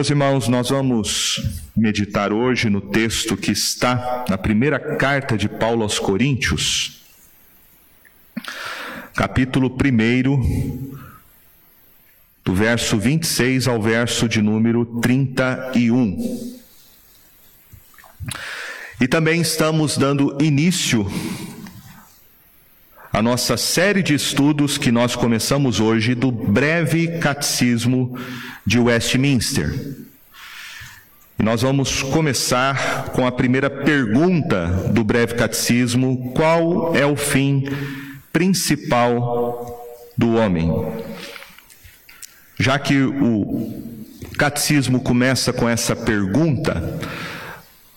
[0.00, 5.82] Meus irmãos, nós vamos meditar hoje no texto que está na primeira carta de Paulo
[5.82, 7.02] aos Coríntios,
[9.14, 10.96] capítulo 1,
[12.42, 16.58] do verso 26 ao verso de número 31.
[19.02, 21.06] E também estamos dando início
[23.12, 28.16] à nossa série de estudos que nós começamos hoje do breve catecismo
[28.64, 29.96] de Westminster.
[31.38, 37.64] E nós vamos começar com a primeira pergunta do breve catecismo: qual é o fim
[38.32, 39.84] principal
[40.16, 40.70] do homem?
[42.58, 43.82] Já que o
[44.36, 47.00] catecismo começa com essa pergunta,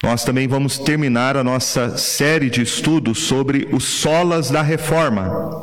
[0.03, 5.61] nós também vamos terminar a nossa série de estudos sobre os solas da reforma.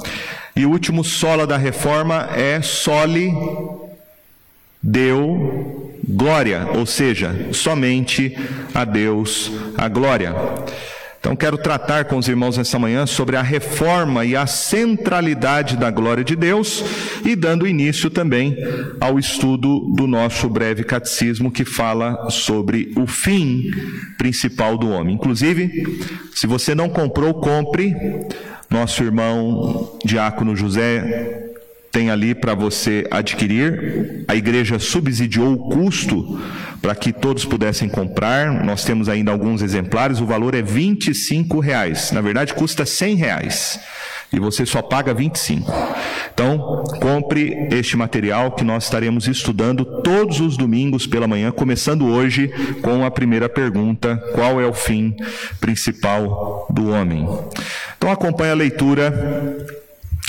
[0.57, 3.31] E o último sola da reforma é soli
[4.83, 8.35] deu glória, ou seja, somente
[8.75, 10.35] a Deus a glória.
[11.21, 15.91] Então, quero tratar com os irmãos nessa manhã sobre a reforma e a centralidade da
[15.91, 16.83] glória de Deus
[17.23, 18.57] e dando início também
[18.99, 23.71] ao estudo do nosso breve catecismo que fala sobre o fim
[24.17, 25.15] principal do homem.
[25.15, 26.01] Inclusive,
[26.35, 27.95] se você não comprou, compre.
[28.71, 31.50] Nosso irmão Diácono José
[31.91, 34.25] tem ali para você adquirir.
[34.29, 36.41] A igreja subsidiou o custo
[36.81, 38.65] para que todos pudessem comprar.
[38.65, 40.21] Nós temos ainda alguns exemplares.
[40.21, 42.13] O valor é 25 reais.
[42.13, 43.81] Na verdade, custa 100 reais.
[44.33, 45.73] E você só paga 25.
[46.33, 52.49] Então, compre este material que nós estaremos estudando todos os domingos pela manhã, começando hoje
[52.81, 55.17] com a primeira pergunta: qual é o fim
[55.61, 57.29] principal do homem?
[57.99, 59.13] Então, acompanhe a leitura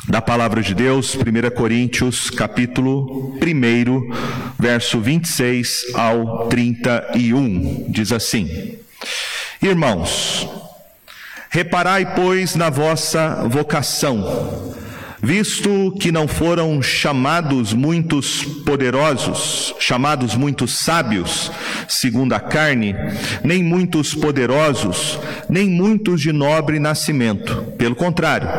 [0.07, 4.15] da palavra de Deus, 1 Coríntios, capítulo 1,
[4.59, 8.77] verso 26 ao 31, diz assim:
[9.61, 10.47] Irmãos,
[11.49, 14.73] reparai, pois, na vossa vocação,
[15.21, 21.51] visto que não foram chamados muitos poderosos, chamados muitos sábios,
[21.87, 22.95] segundo a carne,
[23.43, 28.49] nem muitos poderosos, nem muitos de nobre nascimento, pelo contrário,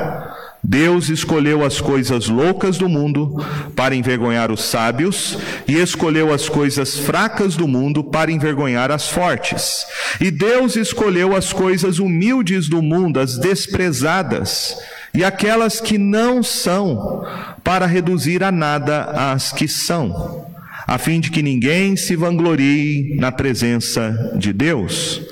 [0.65, 5.37] Deus escolheu as coisas loucas do mundo para envergonhar os sábios,
[5.67, 9.85] e escolheu as coisas fracas do mundo para envergonhar as fortes.
[10.21, 14.77] E Deus escolheu as coisas humildes do mundo, as desprezadas,
[15.13, 17.25] e aquelas que não são,
[17.65, 20.47] para reduzir a nada as que são,
[20.87, 25.32] a fim de que ninguém se vanglorie na presença de Deus.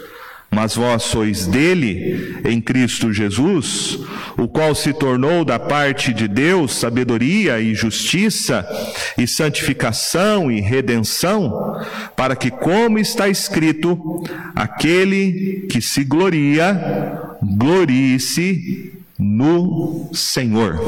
[0.50, 4.00] Mas vós sois dele em Cristo Jesus,
[4.37, 8.69] o qual se tornou da parte de Deus sabedoria e justiça
[9.16, 11.81] e santificação e redenção,
[12.16, 14.25] para que, como está escrito,
[14.56, 20.81] aquele que se gloria, glorie-se no Senhor.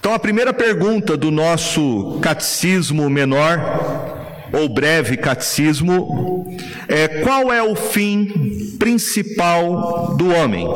[0.00, 4.17] Então, a primeira pergunta do nosso catecismo menor
[4.52, 6.46] ou breve catecismo,
[6.88, 10.66] é qual é o fim principal do homem?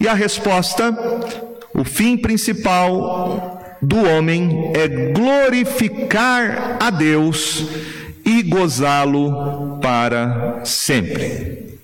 [0.00, 0.96] E a resposta,
[1.74, 7.64] o fim principal do homem é glorificar a Deus
[8.24, 11.78] e gozá-lo para sempre.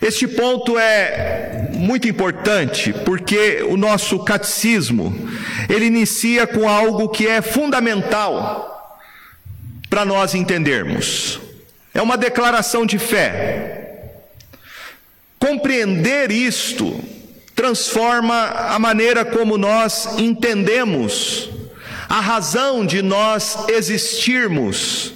[0.00, 5.14] Este ponto é muito importante porque o nosso catecismo,
[5.68, 8.73] ele inicia com algo que é fundamental
[9.94, 11.38] para nós entendermos.
[11.94, 14.10] É uma declaração de fé.
[15.38, 17.00] Compreender isto
[17.54, 21.48] transforma a maneira como nós entendemos
[22.08, 25.14] a razão de nós existirmos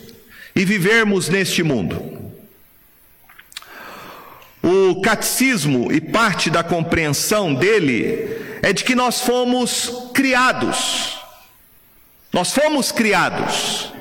[0.55, 2.33] e vivermos neste mundo.
[4.63, 8.29] O catecismo e parte da compreensão dele
[8.63, 11.19] é de que nós fomos criados.
[12.33, 13.98] Nós fomos criados.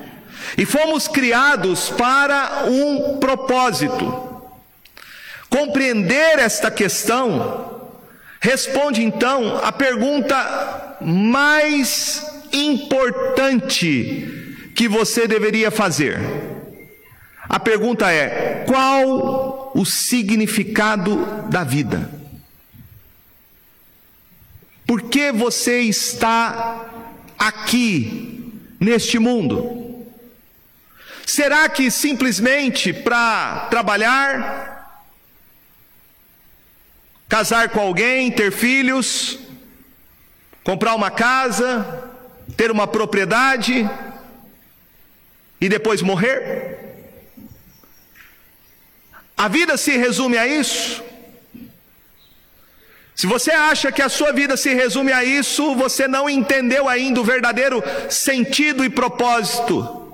[0.56, 4.28] E fomos criados para um propósito.
[5.50, 7.90] Compreender esta questão
[8.40, 12.24] responde então a pergunta mais
[12.54, 16.20] importante que você deveria fazer.
[17.50, 22.12] A pergunta é: qual o significado da vida?
[24.86, 26.86] Por que você está
[27.38, 29.87] aqui neste mundo?
[31.28, 35.04] Será que simplesmente para trabalhar,
[37.28, 39.38] casar com alguém, ter filhos,
[40.64, 42.12] comprar uma casa,
[42.56, 43.88] ter uma propriedade,
[45.60, 46.96] e depois morrer?
[49.36, 51.04] A vida se resume a isso?
[53.14, 57.20] Se você acha que a sua vida se resume a isso, você não entendeu ainda
[57.20, 60.07] o verdadeiro sentido e propósito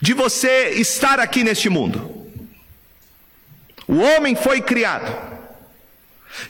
[0.00, 2.14] de você estar aqui neste mundo.
[3.88, 5.36] O homem foi criado,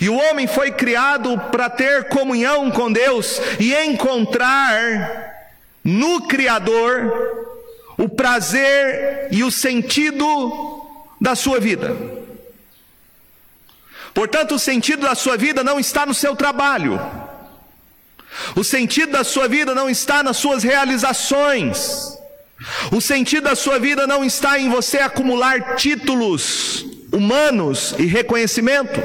[0.01, 5.35] e o homem foi criado para ter comunhão com Deus e encontrar
[5.85, 7.47] no Criador
[7.97, 10.83] o prazer e o sentido
[11.21, 11.97] da sua vida.
[14.13, 17.01] Portanto, o sentido da sua vida não está no seu trabalho.
[18.55, 22.16] O sentido da sua vida não está nas suas realizações.
[22.91, 29.01] O sentido da sua vida não está em você acumular títulos humanos e reconhecimento.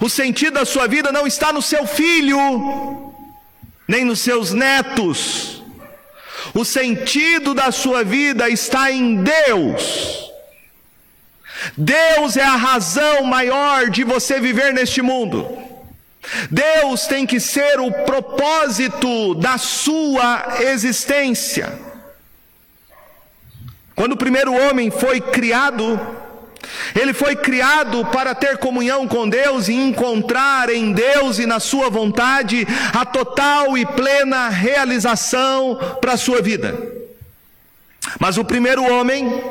[0.00, 3.12] O sentido da sua vida não está no seu filho,
[3.86, 5.62] nem nos seus netos.
[6.54, 10.26] O sentido da sua vida está em Deus.
[11.76, 15.46] Deus é a razão maior de você viver neste mundo.
[16.50, 21.85] Deus tem que ser o propósito da sua existência.
[23.96, 25.98] Quando o primeiro homem foi criado,
[26.94, 31.90] ele foi criado para ter comunhão com Deus e encontrar em Deus e na Sua
[31.90, 36.78] vontade a total e plena realização para a sua vida.
[38.20, 39.42] Mas o primeiro homem,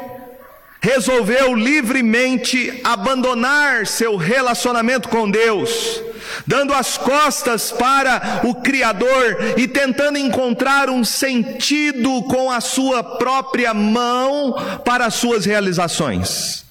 [0.86, 6.00] resolveu livremente abandonar seu relacionamento com Deus,
[6.46, 13.74] dando as costas para o Criador e tentando encontrar um sentido com a sua própria
[13.74, 16.66] mão para as suas realizações.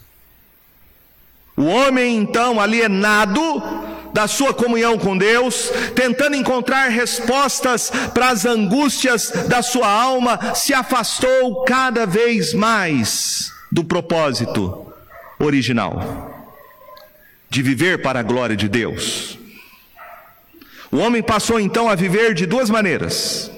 [1.57, 3.41] O homem, então, alienado
[4.13, 10.73] da sua comunhão com Deus, tentando encontrar respostas para as angústias da sua alma, se
[10.73, 14.87] afastou cada vez mais do propósito
[15.39, 16.33] original
[17.55, 19.39] de viver para a glória de Deus.
[20.95, 23.51] O homem passou então a viver de duas maneiras.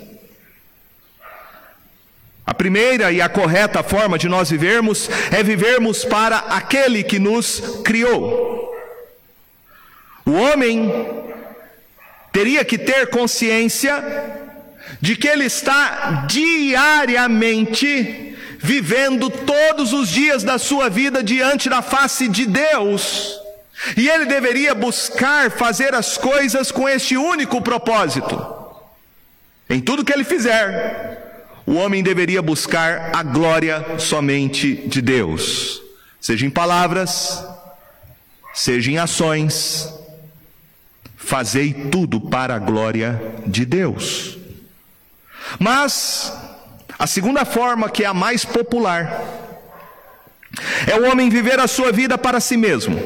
[2.46, 7.82] A primeira e a correta forma de nós vivermos é vivermos para aquele que nos
[7.84, 8.74] criou.
[10.24, 10.90] O homem
[12.32, 14.02] teria que ter consciência
[14.98, 22.28] de que ele está diariamente vivendo todos os dias da sua vida diante da face
[22.28, 23.45] de Deus.
[23.96, 28.56] E ele deveria buscar fazer as coisas com este único propósito.
[29.68, 31.26] Em tudo que ele fizer,
[31.66, 35.82] o homem deveria buscar a glória somente de Deus,
[36.20, 37.44] seja em palavras,
[38.54, 39.92] seja em ações,
[41.16, 44.38] fazei tudo para a glória de Deus.
[45.58, 46.32] Mas
[46.96, 49.22] a segunda forma, que é a mais popular,
[50.86, 52.96] é o homem viver a sua vida para si mesmo,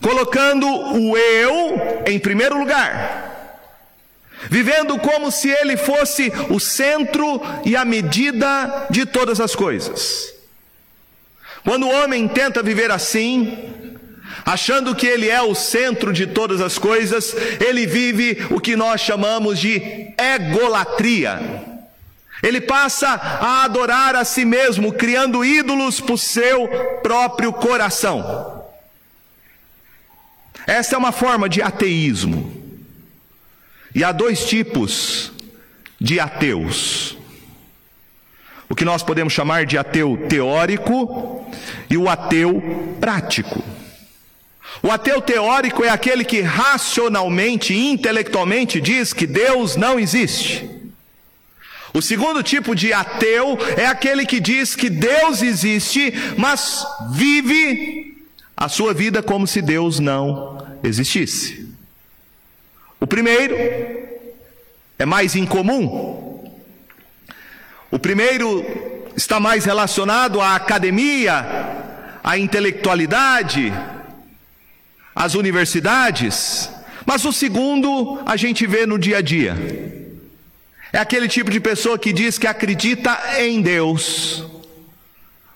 [0.00, 3.60] colocando o eu em primeiro lugar,
[4.48, 10.34] vivendo como se ele fosse o centro e a medida de todas as coisas.
[11.64, 13.58] Quando o homem tenta viver assim,
[14.44, 17.34] achando que ele é o centro de todas as coisas,
[17.66, 21.40] ele vive o que nós chamamos de egolatria.
[22.42, 26.68] Ele passa a adorar a si mesmo, criando ídolos para o seu
[27.02, 28.55] próprio coração.
[30.66, 32.52] Essa é uma forma de ateísmo.
[33.94, 35.32] E há dois tipos
[36.00, 37.16] de ateus.
[38.68, 41.48] O que nós podemos chamar de ateu teórico
[41.88, 43.62] e o ateu prático.
[44.82, 50.68] O ateu teórico é aquele que racionalmente intelectualmente diz que Deus não existe.
[51.94, 58.05] O segundo tipo de ateu é aquele que diz que Deus existe, mas vive
[58.56, 61.68] a sua vida como se Deus não existisse.
[62.98, 63.54] O primeiro
[64.98, 66.50] é mais incomum.
[67.90, 68.64] O primeiro
[69.14, 71.44] está mais relacionado à academia,
[72.24, 73.72] à intelectualidade,
[75.14, 76.70] às universidades,
[77.04, 79.54] mas o segundo a gente vê no dia a dia.
[80.92, 84.44] É aquele tipo de pessoa que diz que acredita em Deus,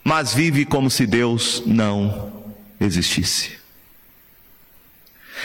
[0.05, 2.30] mas vive como se Deus não
[2.81, 3.59] existisse.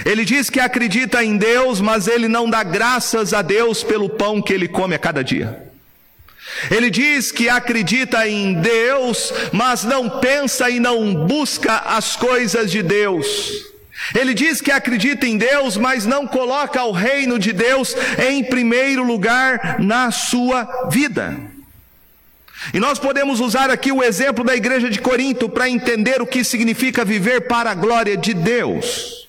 [0.04, 4.42] Ele diz que acredita em Deus, mas ele não dá graças a Deus pelo pão
[4.42, 5.63] que ele come a cada dia.
[6.70, 12.82] Ele diz que acredita em Deus, mas não pensa e não busca as coisas de
[12.82, 13.65] Deus.
[14.13, 17.96] Ele diz que acredita em Deus, mas não coloca o reino de Deus
[18.27, 21.45] em primeiro lugar na sua vida.
[22.74, 26.44] E nós podemos usar aqui o exemplo da igreja de Corinto para entender o que
[26.44, 29.28] significa viver para a glória de Deus.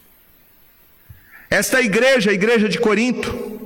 [1.50, 3.56] Esta igreja, a igreja de Corinto,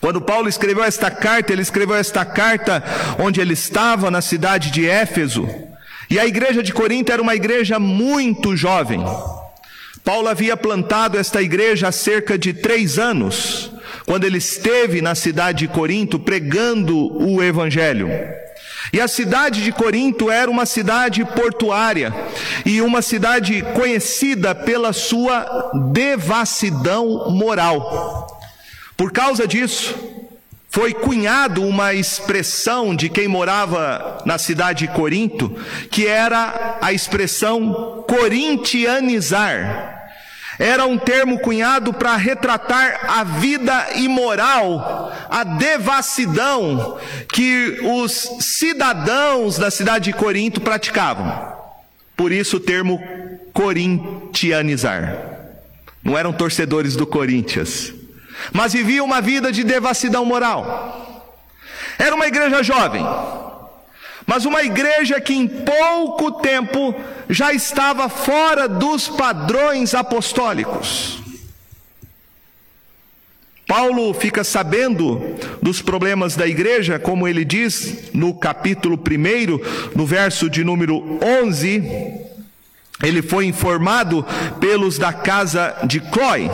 [0.00, 2.82] quando Paulo escreveu esta carta, ele escreveu esta carta
[3.18, 5.48] onde ele estava, na cidade de Éfeso.
[6.08, 9.04] E a igreja de Corinto era uma igreja muito jovem.
[10.04, 13.70] Paulo havia plantado esta igreja há cerca de três anos,
[14.06, 18.08] quando ele esteve na cidade de Corinto pregando o Evangelho.
[18.92, 22.14] E a cidade de Corinto era uma cidade portuária
[22.64, 28.40] e uma cidade conhecida pela sua devassidão moral.
[28.96, 29.94] Por causa disso,
[30.70, 35.56] foi cunhado uma expressão de quem morava na cidade de Corinto,
[35.90, 39.97] que era a expressão corintianizar.
[40.58, 46.98] Era um termo cunhado para retratar a vida imoral, a devassidão
[47.32, 51.56] que os cidadãos da cidade de Corinto praticavam.
[52.16, 53.00] Por isso o termo
[53.52, 55.16] corintianizar.
[56.02, 57.92] Não eram torcedores do Corinthians
[58.52, 61.34] mas vivia uma vida de devassidão moral.
[61.98, 63.04] Era uma igreja jovem,
[64.28, 66.94] mas uma igreja que em pouco tempo
[67.30, 71.18] já estava fora dos padrões apostólicos.
[73.66, 80.50] Paulo fica sabendo dos problemas da igreja, como ele diz no capítulo 1, no verso
[80.50, 81.82] de número 11,
[83.02, 84.26] ele foi informado
[84.60, 86.50] pelos da casa de Clói.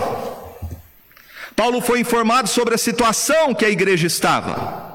[1.57, 4.94] Paulo foi informado sobre a situação que a igreja estava.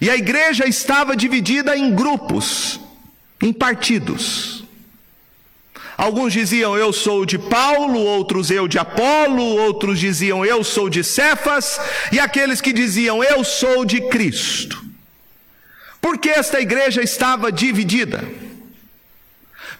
[0.00, 2.80] E a igreja estava dividida em grupos,
[3.42, 4.64] em partidos.
[5.96, 11.04] Alguns diziam eu sou de Paulo, outros eu de Apolo, outros diziam eu sou de
[11.04, 11.78] Cefas,
[12.10, 14.82] e aqueles que diziam eu sou de Cristo.
[16.00, 18.26] Por que esta igreja estava dividida?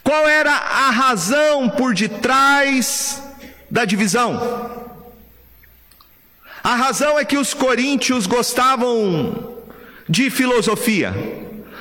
[0.04, 3.22] Qual era a razão por detrás
[3.70, 4.90] da divisão?
[6.62, 9.59] A razão é que os coríntios gostavam
[10.10, 11.14] de filosofia.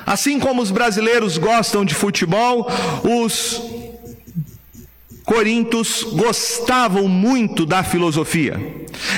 [0.05, 2.71] Assim como os brasileiros gostam de futebol,
[3.03, 3.61] os
[5.25, 8.59] Corintos gostavam muito da filosofia.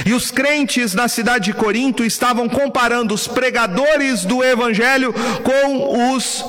[0.05, 6.43] E os crentes na cidade de Corinto estavam comparando os pregadores do evangelho com os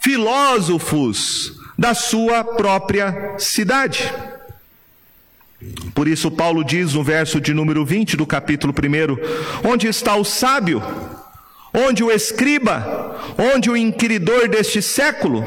[0.00, 4.12] filósofos da sua própria cidade.
[5.92, 10.24] Por isso, Paulo diz no verso de número 20 do capítulo 1: Onde está o
[10.24, 10.80] sábio?
[11.72, 13.16] Onde o escriba?
[13.36, 15.44] Onde o inquiridor deste século?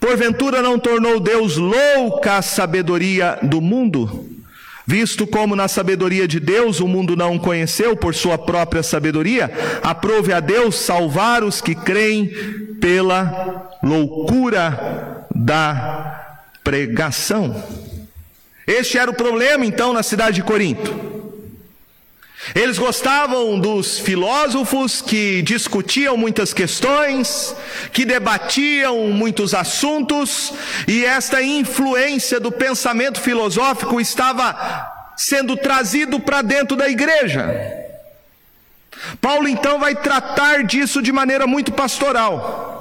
[0.00, 4.28] Porventura não tornou Deus louca a sabedoria do mundo?
[4.86, 9.50] Visto como na sabedoria de Deus o mundo não o conheceu por sua própria sabedoria,
[9.82, 12.26] aprove a Deus salvar os que creem
[12.80, 17.64] pela loucura da pregação.
[18.66, 21.23] Este era o problema então na cidade de Corinto.
[22.52, 27.54] Eles gostavam dos filósofos que discutiam muitas questões,
[27.92, 30.52] que debatiam muitos assuntos,
[30.86, 37.82] e esta influência do pensamento filosófico estava sendo trazido para dentro da igreja.
[39.20, 42.74] Paulo então vai tratar disso de maneira muito pastoral.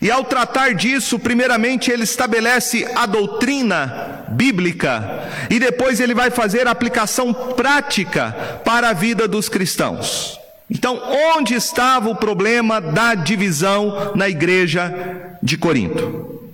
[0.00, 6.66] E ao tratar disso, primeiramente ele estabelece a doutrina bíblica e depois ele vai fazer
[6.66, 10.38] aplicação prática para a vida dos cristãos.
[10.70, 11.00] Então,
[11.36, 16.50] onde estava o problema da divisão na igreja de Corinto?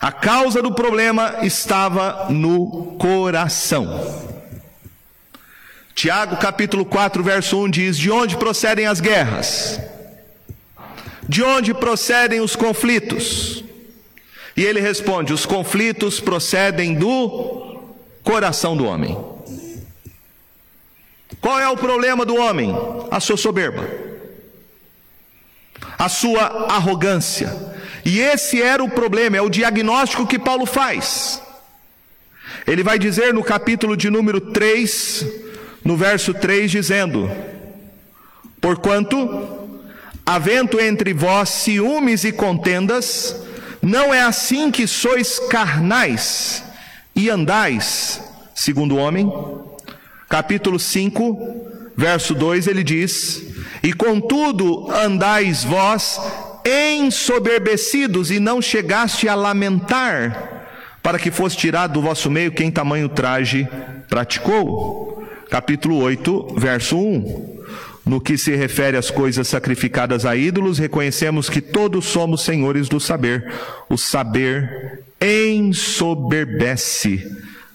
[0.00, 4.30] A causa do problema estava no coração.
[5.94, 9.78] Tiago capítulo 4, verso 1 diz: De onde procedem as guerras?
[11.28, 13.62] De onde procedem os conflitos?
[14.60, 17.80] E ele responde: os conflitos procedem do
[18.22, 19.16] coração do homem.
[21.40, 22.70] Qual é o problema do homem?
[23.10, 23.88] A sua soberba,
[25.98, 27.50] a sua arrogância.
[28.04, 31.40] E esse era o problema, é o diagnóstico que Paulo faz.
[32.66, 35.24] Ele vai dizer no capítulo de número 3,
[35.82, 37.30] no verso 3, dizendo:
[38.60, 39.70] Porquanto
[40.26, 43.48] havendo entre vós ciúmes e contendas,
[43.82, 46.62] não é assim que sois carnais
[47.14, 48.20] e andais,
[48.54, 49.32] segundo o homem?
[50.28, 53.42] Capítulo 5, verso 2, ele diz:
[53.82, 56.20] E contudo andais vós
[56.64, 60.62] ensoberbecidos e não chegaste a lamentar,
[61.02, 63.66] para que fosse tirado do vosso meio quem tamanho traje
[64.08, 65.26] praticou.
[65.50, 67.59] Capítulo 8, verso 1.
[68.10, 72.98] No que se refere às coisas sacrificadas a ídolos, reconhecemos que todos somos senhores do
[72.98, 73.52] saber.
[73.88, 77.24] O saber ensoberbece,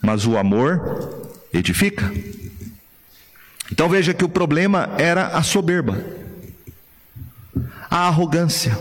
[0.02, 2.12] mas o amor edifica.
[3.72, 6.04] Então veja que o problema era a soberba,
[7.90, 8.78] a arrogância.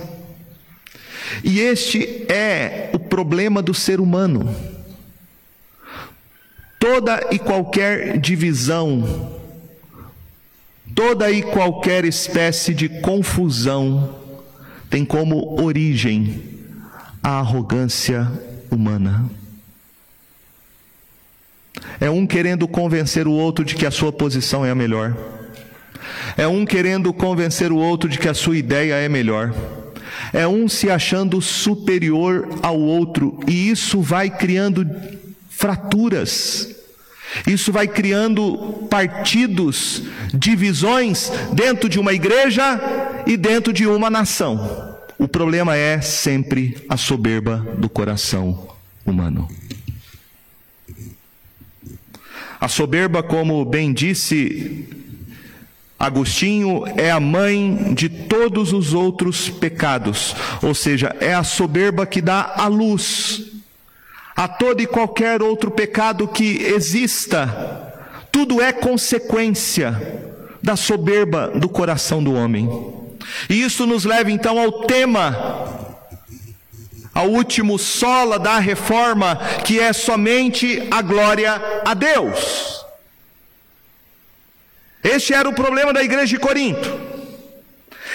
[1.45, 4.53] E este é o problema do ser humano.
[6.81, 9.34] Toda e qualquer divisão,
[10.95, 14.17] toda e qualquer espécie de confusão
[14.89, 16.43] tem como origem
[17.23, 18.31] a arrogância
[18.71, 19.29] humana.
[22.01, 25.17] É um querendo convencer o outro de que a sua posição é a melhor.
[26.37, 29.55] É um querendo convencer o outro de que a sua ideia é melhor.
[30.33, 34.89] É um se achando superior ao outro, e isso vai criando
[35.49, 36.84] fraturas.
[37.47, 42.81] Isso vai criando partidos, divisões dentro de uma igreja
[43.27, 44.95] e dentro de uma nação.
[45.19, 48.69] O problema é sempre a soberba do coração
[49.07, 49.49] humano.
[52.61, 54.89] A soberba, como bem disse
[55.99, 62.21] Agostinho, é a mãe de todos os outros pecados, ou seja, é a soberba que
[62.21, 63.54] dá a luz
[64.37, 67.93] a todo e qualquer outro pecado que exista.
[68.33, 72.69] Tudo é consequência da soberba do coração do homem.
[73.49, 75.85] E isso nos leva então ao tema
[77.15, 82.85] ao último sola da reforma, que é somente a glória a Deus.
[85.03, 87.01] Este era o problema da igreja de Corinto.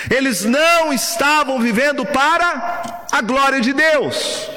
[0.10, 4.50] Eles não estavam vivendo para a glória de Deus.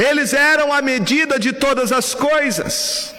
[0.00, 3.14] Eles eram a medida de todas as coisas.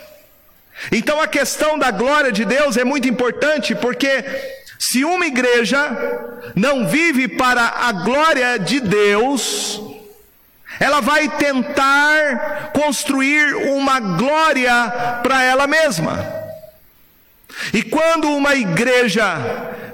[0.92, 4.26] Então a questão da glória de Deus é muito importante porque
[4.80, 5.80] se uma igreja
[6.56, 9.80] não vive para a glória de Deus,
[10.80, 16.42] ela vai tentar construir uma glória para ela mesma.
[17.72, 19.38] E quando uma igreja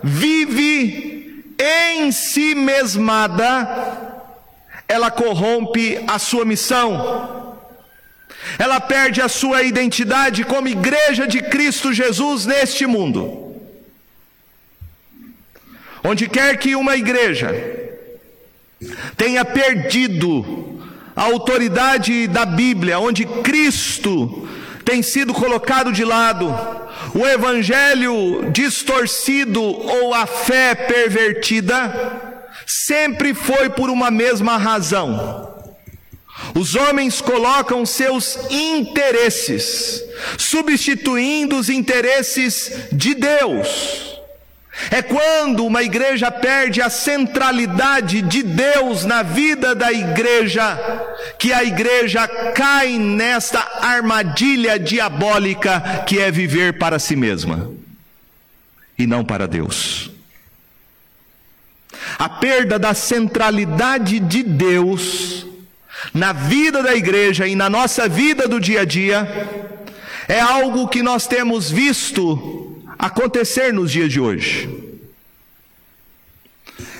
[0.02, 4.07] vive em si mesmada,
[4.88, 7.58] ela corrompe a sua missão.
[8.58, 13.56] Ela perde a sua identidade como igreja de Cristo Jesus neste mundo.
[16.04, 17.54] Onde quer que uma igreja
[19.18, 20.80] tenha perdido
[21.16, 24.48] a autoridade da Bíblia, onde Cristo
[24.86, 26.48] tem sido colocado de lado,
[27.14, 32.27] o evangelho distorcido ou a fé pervertida,
[32.68, 35.56] sempre foi por uma mesma razão.
[36.54, 40.04] Os homens colocam seus interesses,
[40.38, 44.18] substituindo os interesses de Deus.
[44.92, 50.78] É quando uma igreja perde a centralidade de Deus na vida da igreja,
[51.40, 57.72] que a igreja cai nesta armadilha diabólica que é viver para si mesma
[59.00, 60.12] e não para Deus.
[62.18, 65.46] A perda da centralidade de Deus
[66.14, 69.68] na vida da igreja e na nossa vida do dia a dia
[70.28, 74.70] é algo que nós temos visto acontecer nos dias de hoje.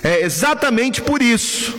[0.02, 1.78] É exatamente por isso,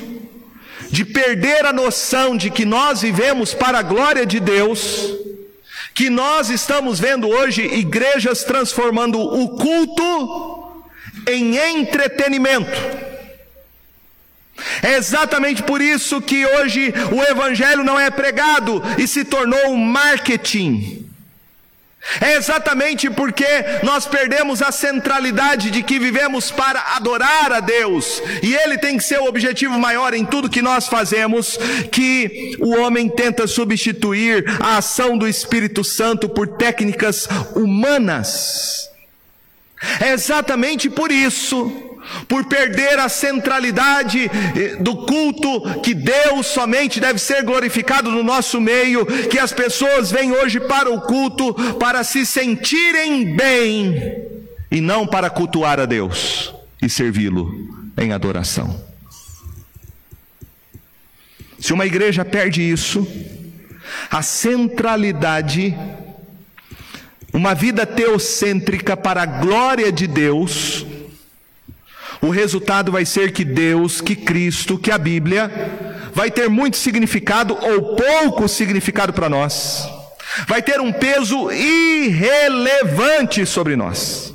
[0.90, 5.14] de perder a noção de que nós vivemos para a glória de Deus,
[5.94, 10.84] que nós estamos vendo hoje igrejas transformando o culto
[11.28, 13.09] em entretenimento.
[14.82, 19.78] É exatamente por isso que hoje o Evangelho não é pregado e se tornou um
[19.78, 21.10] marketing.
[22.22, 23.46] É exatamente porque
[23.84, 29.04] nós perdemos a centralidade de que vivemos para adorar a Deus, e Ele tem que
[29.04, 31.58] ser o objetivo maior em tudo que nós fazemos,
[31.92, 38.90] que o homem tenta substituir a ação do Espírito Santo por técnicas humanas.
[40.00, 41.89] É exatamente por isso
[42.28, 48.60] por perder a centralidade eh, do culto, que Deus somente deve ser glorificado no nosso
[48.60, 54.28] meio, que as pessoas vêm hoje para o culto para se sentirem bem
[54.72, 57.52] e não para cultuar a Deus e servi-lo
[57.98, 58.90] em adoração.
[61.60, 63.06] Se uma igreja perde isso,
[64.10, 65.78] a centralidade,
[67.34, 70.86] uma vida teocêntrica para a glória de Deus,
[72.22, 75.50] o resultado vai ser que Deus, que Cristo, que a Bíblia
[76.14, 79.88] vai ter muito significado ou pouco significado para nós.
[80.48, 84.34] Vai ter um peso irrelevante sobre nós.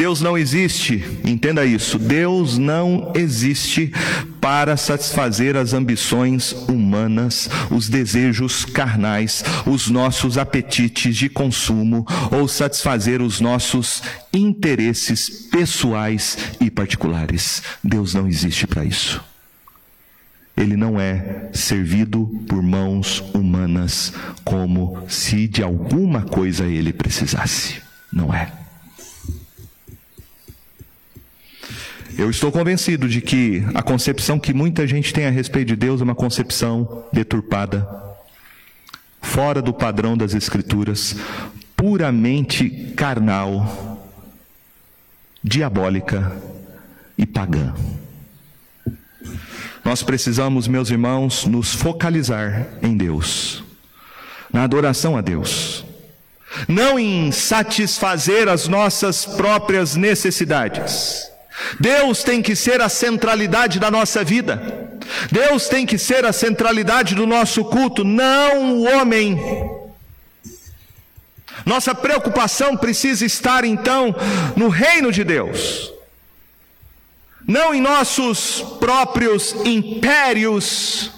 [0.00, 3.92] Deus não existe, entenda isso, Deus não existe
[4.40, 13.20] para satisfazer as ambições humanas, os desejos carnais, os nossos apetites de consumo ou satisfazer
[13.20, 17.62] os nossos interesses pessoais e particulares.
[17.84, 19.22] Deus não existe para isso.
[20.56, 27.82] Ele não é servido por mãos humanas como se de alguma coisa ele precisasse.
[28.10, 28.59] Não é.
[32.20, 36.02] Eu estou convencido de que a concepção que muita gente tem a respeito de Deus
[36.02, 37.88] é uma concepção deturpada,
[39.22, 41.16] fora do padrão das Escrituras,
[41.74, 44.06] puramente carnal,
[45.42, 46.30] diabólica
[47.16, 47.72] e pagã.
[49.82, 53.64] Nós precisamos, meus irmãos, nos focalizar em Deus,
[54.52, 55.86] na adoração a Deus,
[56.68, 61.29] não em satisfazer as nossas próprias necessidades
[61.78, 64.90] Deus tem que ser a centralidade da nossa vida.
[65.30, 69.38] Deus tem que ser a centralidade do nosso culto, não o homem.
[71.64, 74.14] Nossa preocupação precisa estar então
[74.56, 75.92] no reino de Deus,
[77.46, 81.10] não em nossos próprios impérios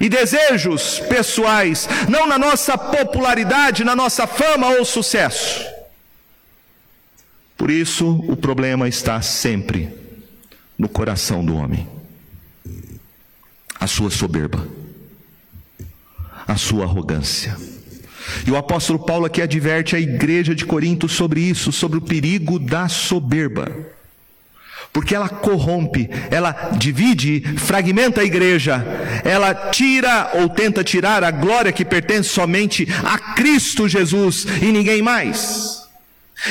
[0.00, 5.75] e desejos pessoais, não na nossa popularidade, na nossa fama ou sucesso.
[7.56, 9.88] Por isso, o problema está sempre
[10.78, 11.88] no coração do homem.
[13.80, 14.66] A sua soberba,
[16.46, 17.56] a sua arrogância.
[18.46, 22.58] E o apóstolo Paulo aqui adverte a igreja de Corinto sobre isso, sobre o perigo
[22.58, 23.70] da soberba.
[24.92, 28.84] Porque ela corrompe, ela divide, fragmenta a igreja,
[29.24, 35.02] ela tira ou tenta tirar a glória que pertence somente a Cristo Jesus e ninguém
[35.02, 35.85] mais.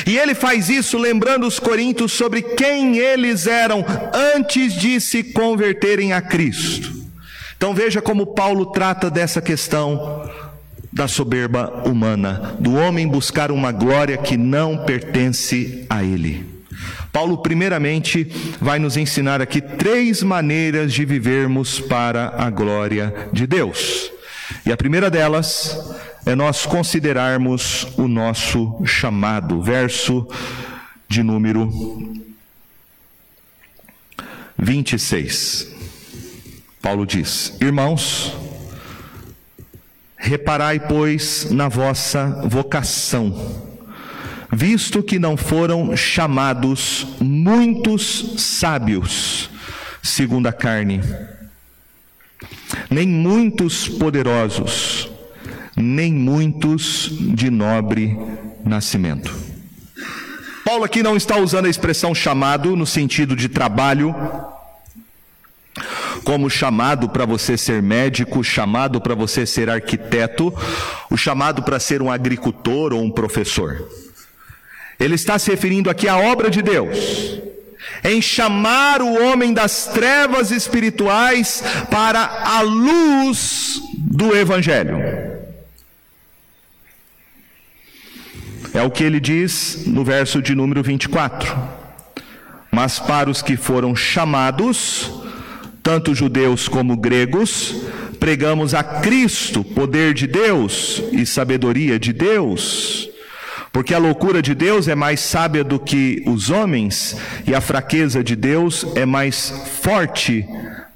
[0.05, 3.85] E ele faz isso lembrando os coríntios sobre quem eles eram
[4.35, 6.93] antes de se converterem a Cristo.
[7.55, 10.29] Então veja como Paulo trata dessa questão
[10.91, 16.45] da soberba humana, do homem buscar uma glória que não pertence a ele.
[17.11, 18.25] Paulo, primeiramente,
[18.59, 24.11] vai nos ensinar aqui três maneiras de vivermos para a glória de Deus.
[24.65, 25.77] E a primeira delas
[26.25, 29.61] é nós considerarmos o nosso chamado.
[29.61, 30.27] Verso
[31.07, 31.71] de número
[34.57, 35.71] 26.
[36.81, 38.35] Paulo diz: Irmãos,
[40.17, 43.63] reparai, pois, na vossa vocação,
[44.51, 49.49] visto que não foram chamados muitos sábios,
[50.01, 51.01] segundo a carne,
[52.89, 55.09] nem muitos poderosos,
[55.75, 58.17] nem muitos de nobre
[58.63, 59.35] nascimento.
[60.63, 64.15] Paulo aqui não está usando a expressão chamado no sentido de trabalho,
[66.23, 70.51] como chamado para você ser médico, chamado para você ser arquiteto,
[71.09, 73.87] o chamado para ser um agricultor ou um professor.
[74.99, 77.39] Ele está se referindo aqui à obra de Deus,
[78.03, 85.34] em chamar o homem das trevas espirituais para a luz do Evangelho.
[88.75, 91.57] É o que ele diz no verso de número 24.
[92.69, 95.09] Mas para os que foram chamados,
[95.81, 97.73] tanto judeus como gregos,
[98.19, 103.09] pregamos a Cristo, poder de Deus e sabedoria de Deus.
[103.71, 107.15] Porque a loucura de Deus é mais sábia do que os homens,
[107.47, 110.45] e a fraqueza de Deus é mais forte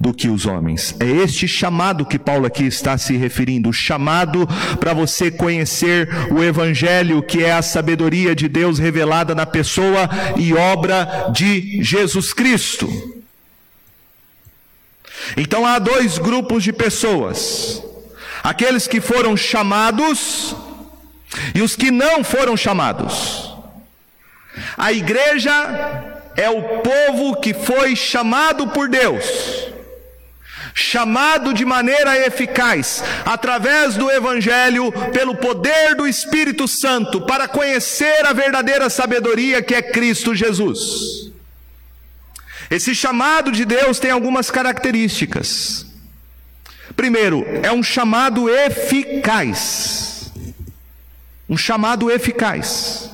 [0.00, 0.94] do que os homens.
[0.98, 6.42] É este chamado que Paulo aqui está se referindo, o chamado para você conhecer o
[6.42, 10.08] evangelho, que é a sabedoria de Deus revelada na pessoa
[10.38, 12.88] e obra de Jesus Cristo.
[15.36, 17.82] Então há dois grupos de pessoas:
[18.42, 20.56] aqueles que foram chamados
[21.54, 23.54] e os que não foram chamados.
[24.78, 25.52] A igreja
[26.36, 29.70] é o povo que foi chamado por Deus
[30.74, 38.32] chamado de maneira eficaz, através do Evangelho, pelo poder do Espírito Santo, para conhecer a
[38.32, 41.30] verdadeira sabedoria que é Cristo Jesus.
[42.70, 45.86] Esse chamado de Deus tem algumas características.
[46.94, 50.32] Primeiro, é um chamado eficaz.
[51.48, 53.10] Um chamado eficaz.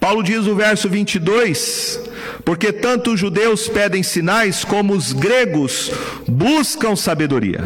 [0.00, 2.13] Paulo diz no verso 22
[2.44, 5.90] porque tanto os judeus pedem sinais como os gregos
[6.28, 7.64] buscam sabedoria.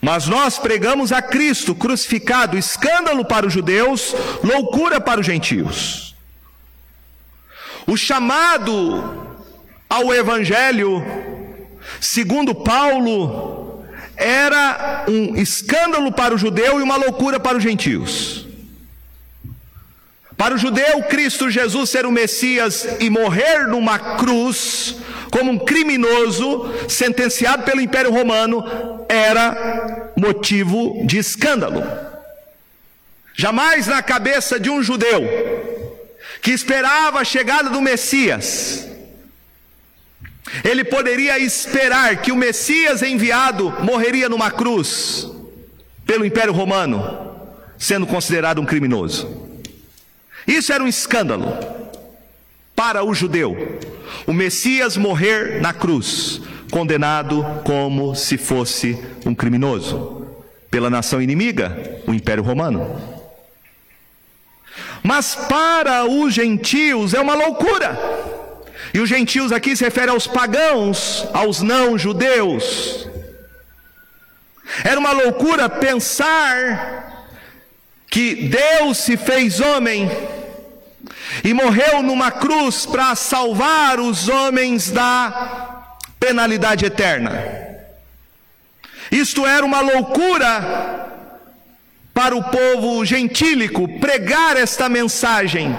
[0.00, 6.14] Mas nós pregamos a Cristo crucificado, escândalo para os judeus, loucura para os gentios.
[7.86, 9.26] O chamado
[9.88, 11.04] ao Evangelho,
[12.00, 13.84] segundo Paulo,
[14.16, 18.45] era um escândalo para o judeu e uma loucura para os gentios.
[20.36, 24.96] Para o judeu, Cristo Jesus ser o Messias e morrer numa cruz,
[25.30, 28.62] como um criminoso sentenciado pelo Império Romano,
[29.08, 31.82] era motivo de escândalo.
[33.34, 35.22] Jamais na cabeça de um judeu
[36.42, 38.86] que esperava a chegada do Messias,
[40.62, 45.26] ele poderia esperar que o Messias enviado morreria numa cruz
[46.06, 49.45] pelo Império Romano, sendo considerado um criminoso.
[50.46, 51.56] Isso era um escândalo
[52.74, 53.78] para o judeu.
[54.26, 60.26] O Messias morrer na cruz, condenado como se fosse um criminoso
[60.70, 63.00] pela nação inimiga, o Império Romano.
[65.02, 67.98] Mas para os gentios é uma loucura.
[68.92, 73.08] E os gentios aqui se refere aos pagãos, aos não judeus.
[74.84, 77.15] Era uma loucura pensar
[78.16, 80.10] que Deus se fez homem
[81.44, 87.44] e morreu numa cruz para salvar os homens da penalidade eterna.
[89.12, 91.10] Isto era uma loucura
[92.14, 95.76] para o povo gentílico pregar esta mensagem.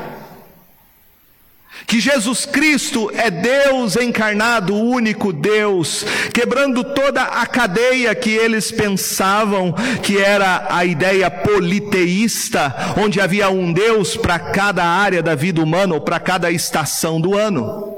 [1.87, 8.69] Que Jesus Cristo é Deus encarnado, o único Deus, quebrando toda a cadeia que eles
[8.73, 9.73] pensavam
[10.03, 15.93] que era a ideia politeísta, onde havia um Deus para cada área da vida humana
[15.93, 17.95] ou para cada estação do ano.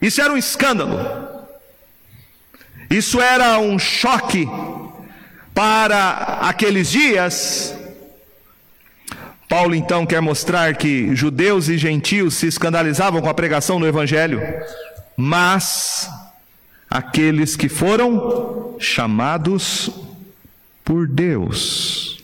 [0.00, 1.38] Isso era um escândalo.
[2.88, 4.48] Isso era um choque
[5.54, 7.74] para aqueles dias,
[9.50, 14.40] Paulo então quer mostrar que judeus e gentios se escandalizavam com a pregação do Evangelho,
[15.16, 16.08] mas
[16.88, 19.90] aqueles que foram chamados
[20.84, 22.22] por Deus.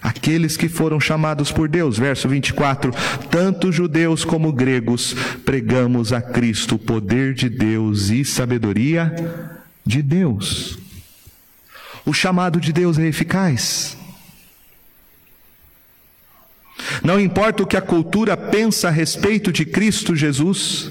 [0.00, 2.92] Aqueles que foram chamados por Deus, verso 24:
[3.28, 9.12] tanto judeus como gregos pregamos a Cristo, o poder de Deus e sabedoria
[9.84, 10.78] de Deus.
[12.06, 14.00] O chamado de Deus é eficaz.
[17.02, 20.90] Não importa o que a cultura pensa a respeito de Cristo Jesus,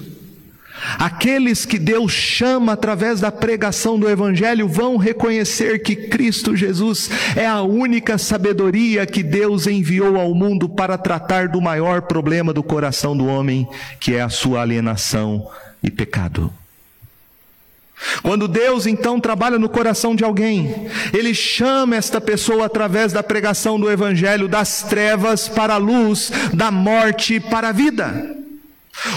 [0.98, 7.46] aqueles que Deus chama através da pregação do Evangelho vão reconhecer que Cristo Jesus é
[7.46, 13.16] a única sabedoria que Deus enviou ao mundo para tratar do maior problema do coração
[13.16, 13.66] do homem,
[14.00, 15.48] que é a sua alienação
[15.82, 16.52] e pecado.
[18.22, 23.78] Quando Deus então trabalha no coração de alguém, Ele chama esta pessoa através da pregação
[23.78, 28.36] do Evangelho das trevas para a luz, da morte para a vida.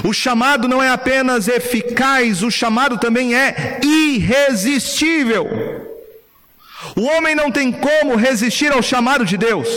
[0.04, 5.48] O chamado não é apenas eficaz, o chamado também é irresistível.
[6.95, 9.67] O homem não tem como resistir ao chamado de Deus.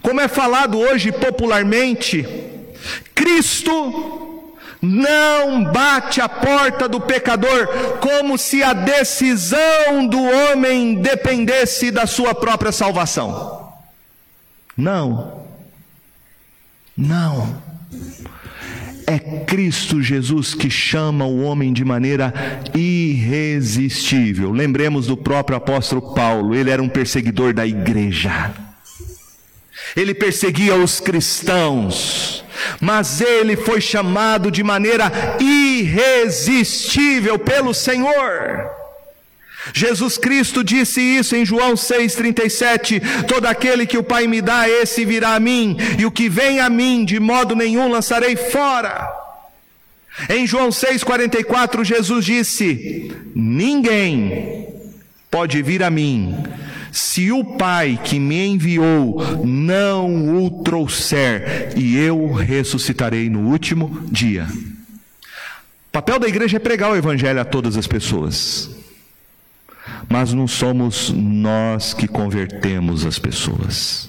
[0.00, 2.26] Como é falado hoje popularmente,
[3.14, 4.27] Cristo
[4.80, 7.66] não bate a porta do pecador
[8.00, 13.72] como se a decisão do homem dependesse da sua própria salvação.
[14.76, 15.42] Não.
[16.96, 17.62] Não.
[19.06, 22.32] É Cristo Jesus que chama o homem de maneira
[22.74, 24.52] irresistível.
[24.52, 28.52] Lembremos do próprio apóstolo Paulo, ele era um perseguidor da igreja.
[29.96, 32.44] Ele perseguia os cristãos
[32.80, 38.70] mas ele foi chamado de maneira irresistível pelo Senhor.
[39.72, 45.04] Jesus Cristo disse isso em João 6,37: Todo aquele que o Pai me dá, esse
[45.04, 49.08] virá a mim, e o que vem a mim, de modo nenhum lançarei fora.
[50.28, 54.66] Em João 6,44, Jesus disse: Ninguém
[55.30, 56.34] pode vir a mim
[56.98, 64.46] se o Pai que me enviou não o trouxer, e eu ressuscitarei no último dia.
[65.88, 68.70] O papel da igreja é pregar o Evangelho a todas as pessoas,
[70.08, 74.07] mas não somos nós que convertemos as pessoas.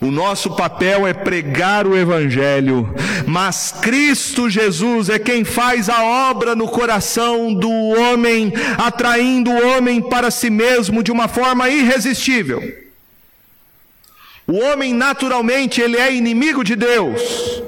[0.00, 2.94] O nosso papel é pregar o Evangelho,
[3.26, 10.00] mas Cristo Jesus é quem faz a obra no coração do homem, atraindo o homem
[10.00, 12.62] para si mesmo de uma forma irresistível.
[14.46, 17.62] O homem naturalmente ele é inimigo de Deus.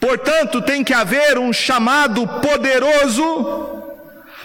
[0.00, 3.71] Portanto, tem que haver um chamado poderoso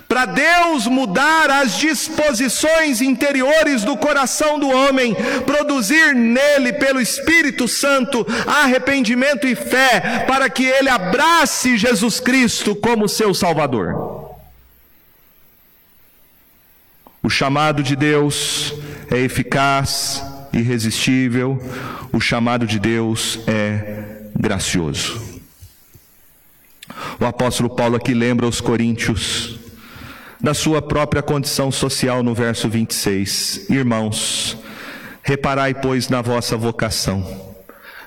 [0.08, 5.14] para Deus mudar as disposições interiores do coração do homem,
[5.46, 13.10] produzir nele, pelo Espírito Santo, arrependimento e fé, para que ele abrace Jesus Cristo como
[13.10, 14.18] seu Salvador.
[17.22, 18.74] O chamado de Deus
[19.12, 21.62] é eficaz, irresistível,
[22.14, 25.22] o chamado de Deus é gracioso.
[27.20, 29.57] O apóstolo Paulo aqui lembra aos coríntios
[30.40, 33.70] da sua própria condição social no verso 26.
[33.70, 34.58] Irmãos,
[35.24, 37.48] reparai, pois, na vossa vocação.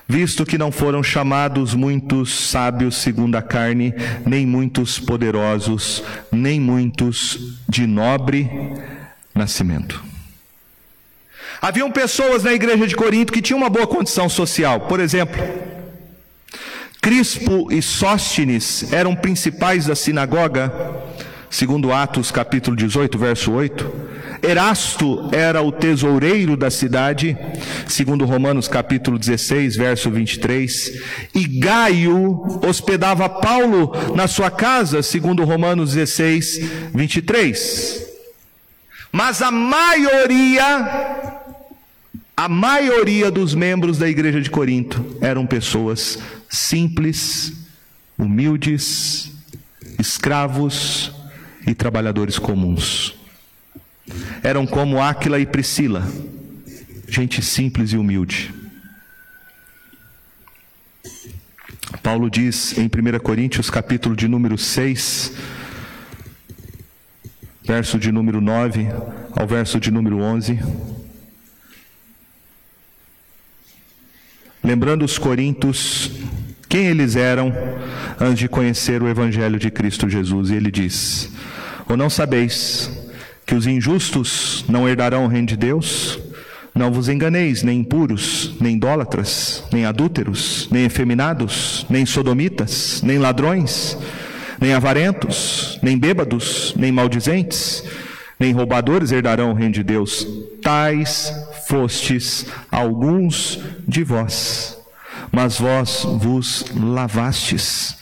[0.07, 3.93] Visto que não foram chamados muitos sábios segundo a carne,
[4.25, 8.49] nem muitos poderosos, nem muitos de nobre
[9.33, 10.03] nascimento.
[11.61, 14.81] Haviam pessoas na igreja de Corinto que tinham uma boa condição social.
[14.81, 15.41] Por exemplo,
[17.01, 20.73] Crispo e Sóstines eram principais da sinagoga,
[21.51, 24.09] segundo Atos capítulo 18, verso 8.
[24.41, 27.37] Erasto era o tesoureiro da cidade,
[27.85, 31.01] segundo Romanos capítulo 16, verso 23.
[31.35, 38.07] E Gaio hospedava Paulo na sua casa, segundo Romanos 16, 23.
[39.11, 41.27] Mas a maioria
[42.35, 46.17] a maioria dos membros da igreja de Corinto eram pessoas
[46.49, 47.53] simples,
[48.17, 49.31] humildes,
[49.99, 51.20] escravos
[51.65, 53.15] e trabalhadores comuns.
[54.43, 56.07] Eram como Áquila e Priscila,
[57.07, 58.53] gente simples e humilde.
[62.01, 65.33] Paulo diz em 1 Coríntios, capítulo de número 6,
[67.63, 68.87] verso de número 9
[69.35, 70.59] ao verso de número 11.
[74.63, 76.11] lembrando os coríntios
[76.71, 77.53] quem eles eram
[78.17, 81.29] antes de conhecer o evangelho de Cristo Jesus, e ele diz:
[81.89, 82.89] Ou não sabeis
[83.45, 86.17] que os injustos não herdarão o reino de Deus?
[86.73, 93.97] Não vos enganeis, nem impuros, nem idólatras, nem adúlteros, nem efeminados, nem sodomitas, nem ladrões,
[94.57, 97.83] nem avarentos, nem bêbados, nem maldizentes,
[98.39, 100.25] nem roubadores herdarão o reino de Deus.
[100.61, 101.33] Tais
[101.67, 104.80] fostes alguns de vós,
[105.31, 107.95] mas vós vos lavastes,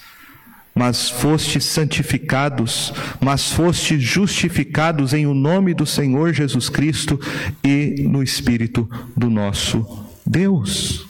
[0.73, 7.19] mas fostes santificados, mas fostes justificados em o nome do Senhor Jesus Cristo
[7.63, 11.05] e no Espírito do nosso Deus.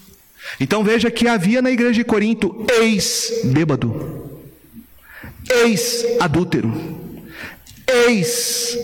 [0.59, 4.39] Então veja que havia na igreja de Corinto ex-bêbado,
[5.47, 6.73] ex-adúltero,
[8.07, 8.79] ex-gay,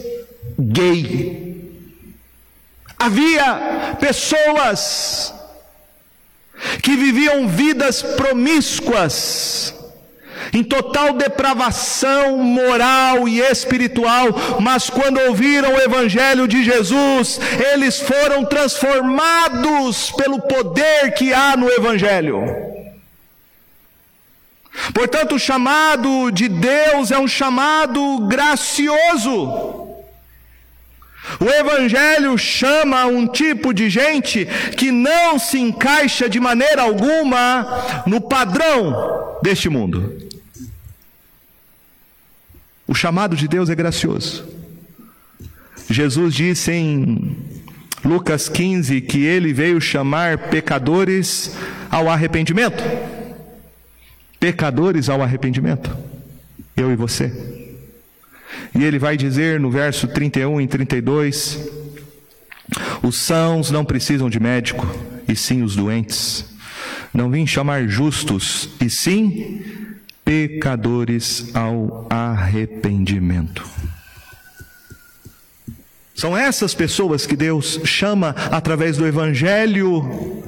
[3.06, 5.35] Havia pessoas
[6.82, 9.74] que viviam vidas promíscuas,
[10.54, 14.28] em total depravação moral e espiritual,
[14.60, 17.39] mas quando ouviram o Evangelho de Jesus,
[17.74, 22.44] eles foram transformados pelo poder que há no Evangelho.
[24.94, 29.75] Portanto, o chamado de Deus é um chamado gracioso.
[31.39, 34.45] O Evangelho chama um tipo de gente
[34.78, 40.17] que não se encaixa de maneira alguma no padrão deste mundo.
[42.88, 44.48] O chamado de Deus é gracioso.
[45.89, 47.38] Jesus disse em
[48.04, 51.56] Lucas 15 que ele veio chamar pecadores
[51.89, 52.84] ao arrependimento.
[54.39, 55.95] Pecadores ao arrependimento.
[56.78, 57.55] Eu e você.
[58.78, 61.60] E ele vai dizer no verso 31 e 32:
[63.02, 64.86] Os sãos não precisam de médico,
[65.28, 66.46] e sim os doentes.
[67.14, 69.64] Não vim chamar justos, e sim
[70.26, 73.64] pecadores ao arrependimento.
[76.14, 80.44] São essas pessoas que Deus chama através do Evangelho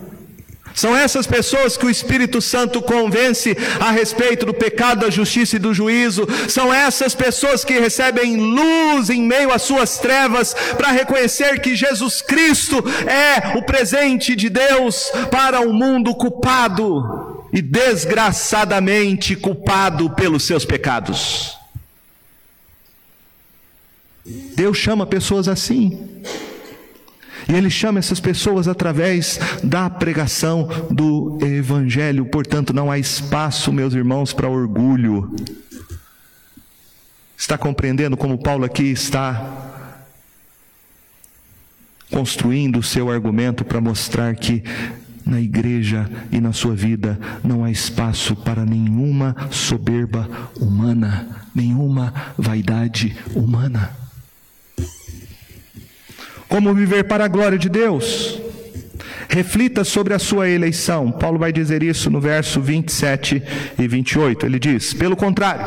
[0.77, 5.59] são essas pessoas que o Espírito Santo convence a respeito do pecado, da justiça e
[5.59, 6.27] do juízo.
[6.47, 12.21] São essas pessoas que recebem luz em meio às suas trevas para reconhecer que Jesus
[12.21, 12.75] Cristo
[13.07, 21.57] é o presente de Deus para um mundo culpado e desgraçadamente culpado pelos seus pecados.
[24.23, 26.21] Deus chama pessoas assim.
[27.49, 32.25] E ele chama essas pessoas através da pregação do Evangelho.
[32.25, 35.33] Portanto, não há espaço, meus irmãos, para orgulho.
[37.37, 39.67] Está compreendendo como Paulo aqui está
[42.11, 44.63] construindo o seu argumento para mostrar que
[45.25, 50.27] na igreja e na sua vida não há espaço para nenhuma soberba
[50.59, 54.06] humana, nenhuma vaidade humana.
[56.47, 58.39] Como viver para a glória de Deus?
[59.29, 61.11] Reflita sobre a sua eleição.
[61.11, 63.43] Paulo vai dizer isso no verso 27
[63.77, 64.45] e 28.
[64.45, 65.65] Ele diz: pelo contrário,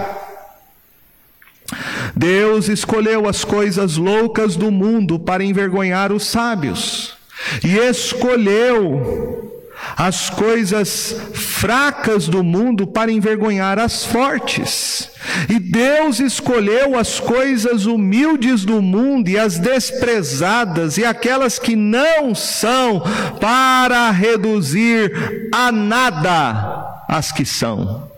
[2.17, 7.15] Deus escolheu as coisas loucas do mundo para envergonhar os sábios,
[7.63, 9.60] e escolheu
[9.97, 15.11] as coisas fracas do mundo para envergonhar as fortes.
[15.49, 22.35] E Deus escolheu as coisas humildes do mundo e as desprezadas e aquelas que não
[22.35, 23.03] são
[23.41, 28.11] para reduzir a nada as que são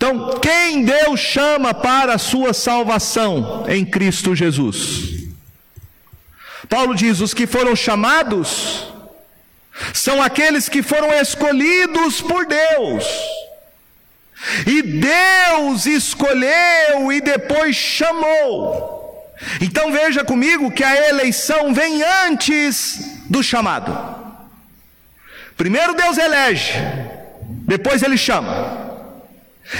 [0.00, 5.28] então, quem Deus chama para a sua salvação em Cristo Jesus?
[6.70, 8.89] Paulo diz: os que foram chamados
[9.94, 13.04] são aqueles que foram escolhidos por Deus.
[14.66, 18.98] E Deus escolheu e depois chamou.
[19.60, 22.98] Então veja comigo que a eleição vem antes
[23.28, 24.18] do chamado.
[25.56, 26.72] Primeiro Deus elege,
[27.66, 28.88] depois ele chama.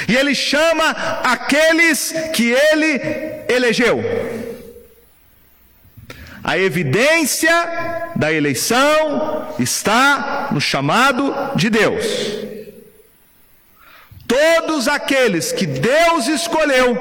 [0.06, 0.90] E ele chama
[1.24, 3.00] aqueles que ele
[3.48, 3.98] elegeu.
[6.42, 7.52] A evidência
[8.16, 12.04] da eleição está no chamado de Deus.
[14.26, 16.96] Todos aqueles que Deus escolheu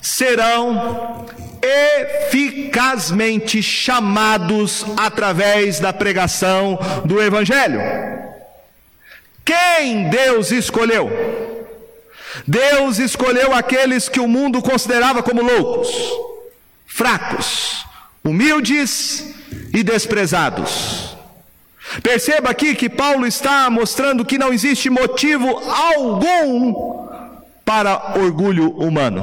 [0.00, 1.26] serão
[1.62, 7.80] eficazmente chamados através da pregação do Evangelho.
[9.44, 11.10] Quem Deus escolheu?
[12.46, 15.88] Deus escolheu aqueles que o mundo considerava como loucos,
[16.92, 17.86] fracos,
[18.22, 19.34] humildes
[19.72, 21.16] e desprezados.
[22.02, 27.08] Perceba aqui que Paulo está mostrando que não existe motivo algum
[27.64, 29.22] para orgulho humano.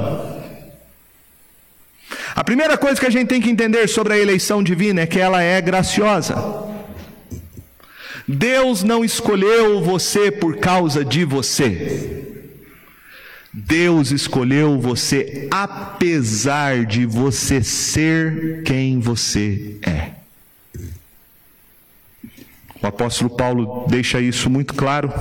[2.34, 5.20] A primeira coisa que a gente tem que entender sobre a eleição divina é que
[5.20, 6.34] ela é graciosa.
[8.26, 12.29] Deus não escolheu você por causa de você.
[13.52, 20.12] Deus escolheu você apesar de você ser quem você é.
[22.80, 25.12] O apóstolo Paulo deixa isso muito claro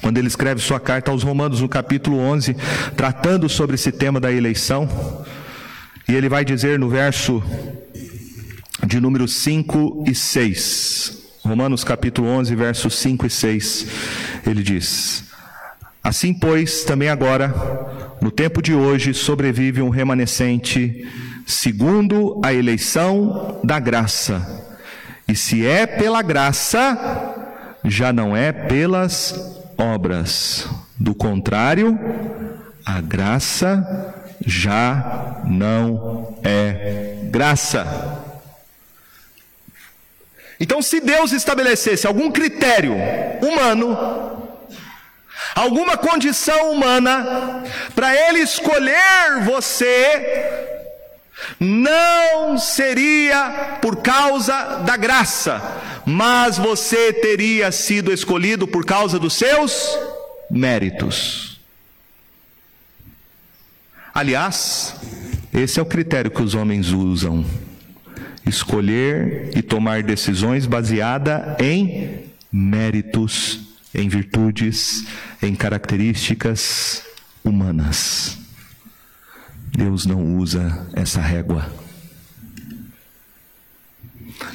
[0.00, 2.56] quando ele escreve sua carta aos Romanos, no capítulo 11,
[2.96, 4.88] tratando sobre esse tema da eleição.
[6.08, 7.42] E ele vai dizer no verso
[8.86, 11.18] de número 5 e 6.
[11.44, 13.86] Romanos capítulo 11, versos 5 e 6,
[14.46, 15.27] ele diz:
[16.08, 17.54] Assim, pois, também agora,
[18.18, 21.06] no tempo de hoje, sobrevive um remanescente
[21.46, 24.64] segundo a eleição da graça.
[25.28, 26.96] E se é pela graça,
[27.84, 29.34] já não é pelas
[29.76, 30.66] obras.
[30.98, 31.98] Do contrário,
[32.86, 34.14] a graça
[34.46, 37.86] já não é graça.
[40.58, 42.94] Então, se Deus estabelecesse algum critério
[43.42, 44.27] humano,
[45.58, 50.68] alguma condição humana, para Ele escolher você,
[51.58, 55.60] não seria por causa da graça,
[56.06, 59.98] mas você teria sido escolhido por causa dos seus
[60.50, 61.60] méritos.
[64.14, 64.94] Aliás,
[65.52, 67.44] esse é o critério que os homens usam
[68.46, 75.06] escolher e tomar decisões baseada em méritos, em virtudes,
[75.42, 77.02] em características
[77.44, 78.38] humanas.
[79.76, 81.72] Deus não usa essa régua.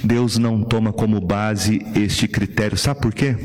[0.04, 2.78] Deus não toma como base este critério.
[2.78, 3.36] Sabe por quê?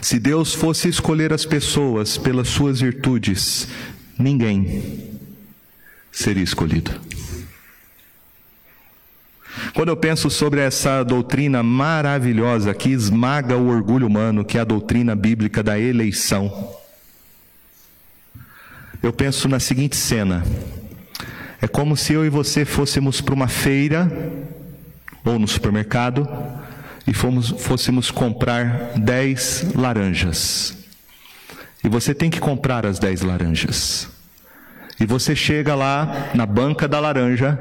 [0.00, 3.68] Se Deus fosse escolher as pessoas pelas suas virtudes,
[4.18, 5.18] ninguém
[6.12, 6.92] seria escolhido.
[9.78, 14.64] Quando eu penso sobre essa doutrina maravilhosa que esmaga o orgulho humano, que é a
[14.64, 16.74] doutrina bíblica da eleição,
[19.00, 20.42] eu penso na seguinte cena:
[21.62, 24.10] é como se eu e você fôssemos para uma feira
[25.24, 26.28] ou no supermercado
[27.06, 30.76] e fomos, fôssemos comprar dez laranjas.
[31.84, 34.08] E você tem que comprar as dez laranjas.
[34.98, 37.56] E você chega lá na banca da laranja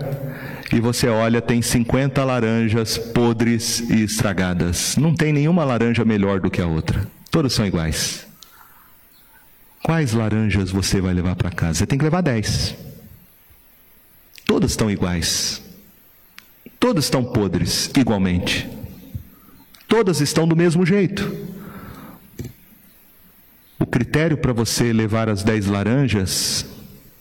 [0.71, 4.97] e você olha, tem 50 laranjas podres e estragadas.
[4.97, 7.07] Não tem nenhuma laranja melhor do que a outra.
[7.31, 8.27] Todas são iguais.
[9.81, 11.79] Quais laranjas você vai levar para casa?
[11.79, 12.75] Você tem que levar 10.
[14.45, 15.61] Todas estão iguais.
[16.79, 18.67] Todas estão podres igualmente.
[19.87, 21.33] Todas estão do mesmo jeito.
[23.79, 26.65] O critério para você levar as dez laranjas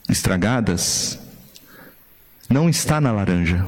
[0.09, 1.26] estragadas
[2.49, 3.67] não está na laranja,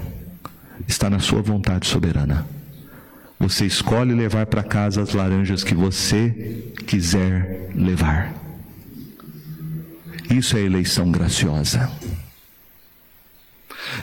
[0.86, 2.46] está na sua vontade soberana.
[3.38, 8.34] Você escolhe levar para casa as laranjas que você quiser levar.
[10.30, 11.90] Isso é eleição graciosa.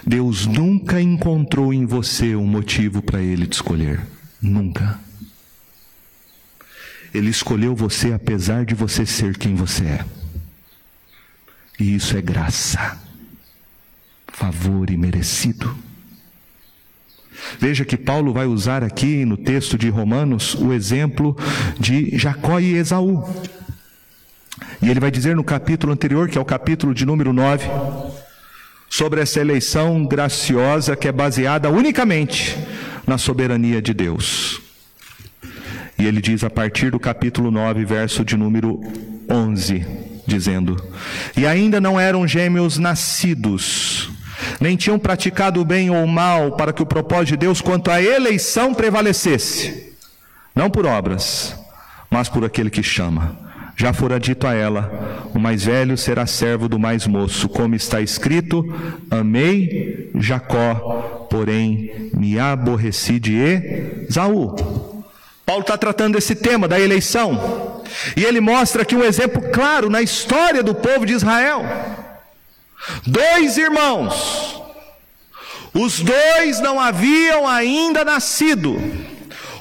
[0.06, 4.02] Deus nunca encontrou em você um motivo para ele te escolher.
[4.42, 5.00] Nunca.
[7.14, 10.06] Ele escolheu você apesar de você ser quem você é.
[11.80, 12.98] E isso é graça,
[14.36, 15.74] favor e merecido.
[17.58, 21.38] Veja que Paulo vai usar aqui no texto de Romanos o exemplo
[21.80, 23.24] de Jacó e Esaú.
[24.82, 27.66] E ele vai dizer no capítulo anterior, que é o capítulo de número 9,
[28.90, 32.58] sobre essa eleição graciosa que é baseada unicamente
[33.08, 34.62] na soberania de Deus.
[35.98, 38.82] E ele diz a partir do capítulo 9, verso de número
[39.30, 39.86] 11,
[40.28, 40.76] dizendo:
[41.38, 44.10] E ainda não eram gêmeos nascidos,
[44.60, 47.92] nem tinham praticado o bem ou o mal, para que o propósito de Deus quanto
[47.92, 49.94] à eleição prevalecesse,
[50.54, 51.56] não por obras,
[52.10, 53.46] mas por aquele que chama.
[53.78, 58.02] Já fora dito a ela: o mais velho será servo do mais moço, como está
[58.02, 58.64] escrito:
[59.12, 63.36] Amei Jacó, porém me aborreci de
[64.10, 64.56] Esaú.
[65.46, 67.84] Paulo está tratando desse tema da eleição,
[68.16, 71.64] e ele mostra aqui um exemplo claro na história do povo de Israel.
[73.06, 74.62] Dois irmãos,
[75.74, 78.76] os dois não haviam ainda nascido,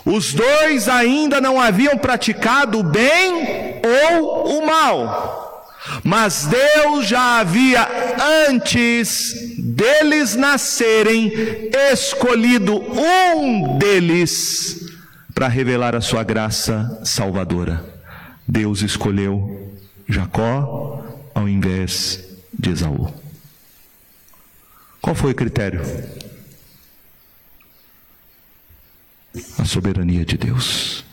[0.04, 3.80] os dois ainda não haviam praticado o bem
[4.18, 5.42] ou o mal.
[6.02, 7.86] Mas Deus já havia,
[8.48, 11.32] antes deles nascerem,
[11.92, 14.92] escolhido um deles
[15.34, 17.84] para revelar a sua graça salvadora.
[18.46, 19.74] Deus escolheu
[20.08, 21.04] Jacó
[21.34, 23.12] ao invés de Esaú.
[25.00, 25.82] Qual foi o critério?
[29.58, 31.04] a soberania de Deus.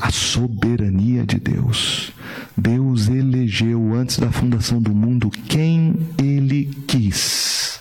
[0.00, 2.12] A soberania de Deus.
[2.56, 7.80] Deus elegeu antes da fundação do mundo quem ele quis,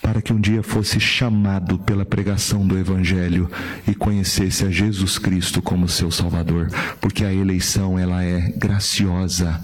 [0.00, 3.50] para que um dia fosse chamado pela pregação do Evangelho
[3.86, 9.60] e conhecesse a Jesus Cristo como seu Salvador, porque a eleição ela é graciosa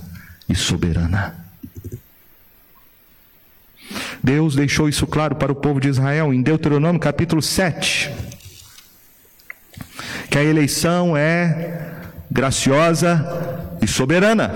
[0.52, 1.34] e soberana.
[4.22, 8.10] Deus deixou isso claro para o povo de Israel em Deuteronômio capítulo 7.
[10.30, 12.00] Que a eleição é
[12.30, 14.52] graciosa e soberana.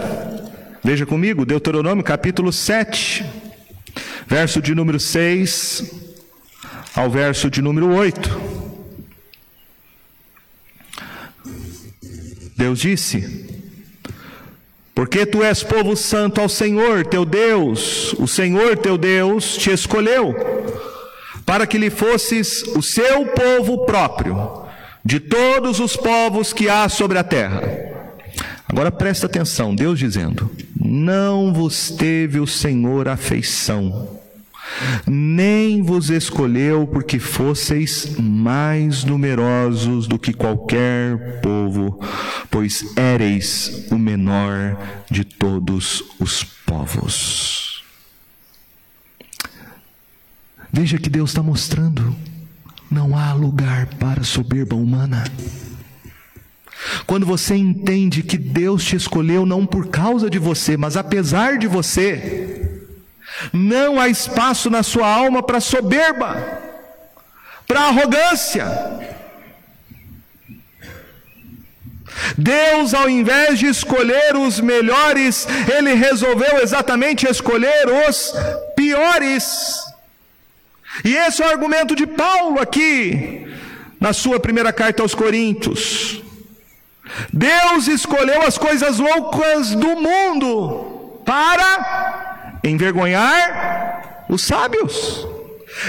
[0.85, 3.25] Veja comigo, Deuteronômio capítulo 7,
[4.29, 5.93] verso de número 6
[6.95, 8.67] ao verso de número 8.
[12.57, 13.46] Deus disse:
[14.97, 20.35] porque tu és povo santo ao Senhor teu Deus, o Senhor teu Deus te escolheu,
[21.45, 24.63] para que lhe fosses o seu povo próprio,
[25.05, 27.63] de todos os povos que há sobre a terra.
[28.67, 34.16] Agora presta atenção, Deus dizendo: Não vos teve o Senhor afeição
[35.07, 42.01] nem vos escolheu porque fosseis mais numerosos do que qualquer povo,
[42.51, 44.79] pois éreis o menor
[45.11, 47.85] de todos os povos.
[50.73, 52.15] Veja que Deus está mostrando:
[52.91, 55.25] não há lugar para soberba humana.
[57.07, 61.67] Quando você entende que Deus te escolheu não por causa de você, mas apesar de
[61.67, 62.76] você,
[63.53, 66.63] não há espaço na sua alma para soberba,
[67.67, 68.67] para arrogância.
[72.37, 78.33] Deus, ao invés de escolher os melhores, Ele resolveu exatamente escolher os
[78.75, 79.77] piores.
[81.05, 83.47] E esse é o argumento de Paulo aqui,
[84.01, 86.23] na sua primeira carta aos Coríntios.
[87.33, 92.36] Deus escolheu as coisas loucas do mundo para
[92.69, 95.27] envergonhar os sábios.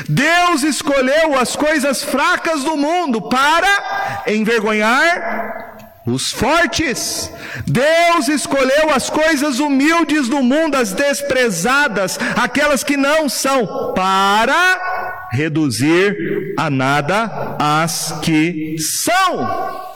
[0.07, 7.31] Deus escolheu as coisas fracas do mundo para envergonhar os fortes.
[7.65, 16.53] Deus escolheu as coisas humildes do mundo, as desprezadas, aquelas que não são, para reduzir
[16.57, 19.86] a nada as que são.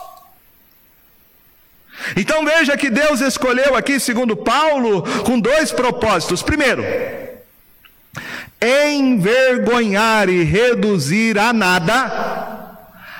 [2.16, 6.42] Então veja que Deus escolheu aqui, segundo Paulo, com dois propósitos.
[6.42, 6.84] Primeiro,
[8.60, 12.70] envergonhar e reduzir a nada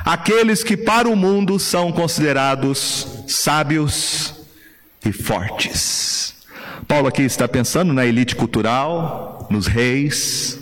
[0.04, 4.34] aqueles que para o mundo são considerados sábios
[5.04, 6.34] e fortes.
[6.86, 10.58] Paulo aqui está pensando na elite cultural, nos reis,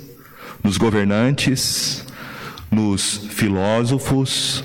[0.63, 2.05] nos governantes,
[2.71, 4.65] nos filósofos,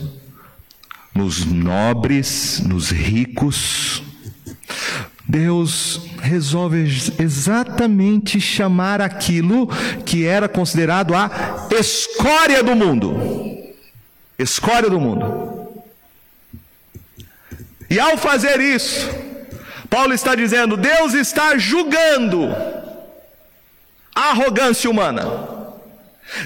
[1.15, 4.03] nos nobres, nos ricos.
[5.27, 6.85] Deus resolve
[7.17, 9.67] exatamente chamar aquilo
[10.05, 13.17] que era considerado a escória do mundo.
[14.37, 15.83] Escória do mundo.
[17.89, 19.09] E ao fazer isso,
[19.89, 22.53] Paulo está dizendo: Deus está julgando
[24.13, 25.55] a arrogância humana.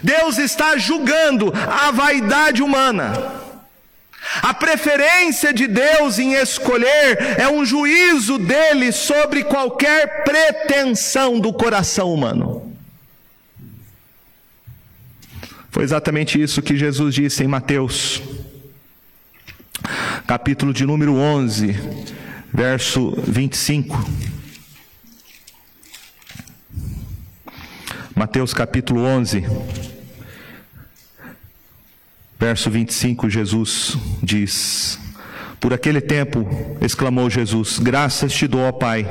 [0.04, 3.39] Deus está julgando a vaidade humana.
[4.42, 12.14] A preferência de Deus em escolher é um juízo dele sobre qualquer pretensão do coração
[12.14, 12.74] humano.
[15.72, 18.22] Foi exatamente isso que Jesus disse em Mateus,
[20.28, 21.76] capítulo de número 11,
[22.54, 23.98] verso 25.
[28.16, 29.46] Mateus capítulo 11,
[32.40, 34.98] verso 25, Jesus diz:
[35.60, 36.48] Por aquele tempo,
[36.82, 39.06] exclamou Jesus, graças te dou, ó Pai,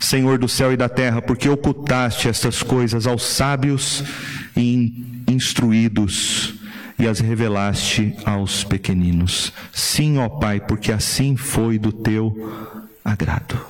[0.00, 4.02] Senhor do céu e da terra, porque ocultaste estas coisas aos sábios
[4.56, 6.54] e instruídos
[6.98, 9.52] e as revelaste aos pequeninos.
[9.72, 13.60] Sim, ó Pai, porque assim foi do teu agrado.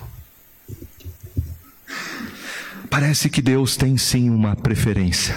[2.88, 5.36] Parece que Deus tem sim uma preferência,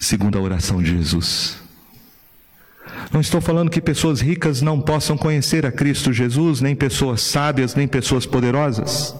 [0.00, 1.58] segundo a oração de Jesus.
[3.12, 7.74] Não estou falando que pessoas ricas não possam conhecer a Cristo Jesus, nem pessoas sábias,
[7.74, 9.14] nem pessoas poderosas.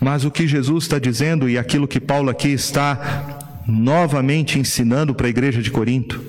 [0.00, 5.26] Mas o que Jesus está dizendo e aquilo que Paulo aqui está novamente ensinando para
[5.26, 6.24] a igreja de Corinto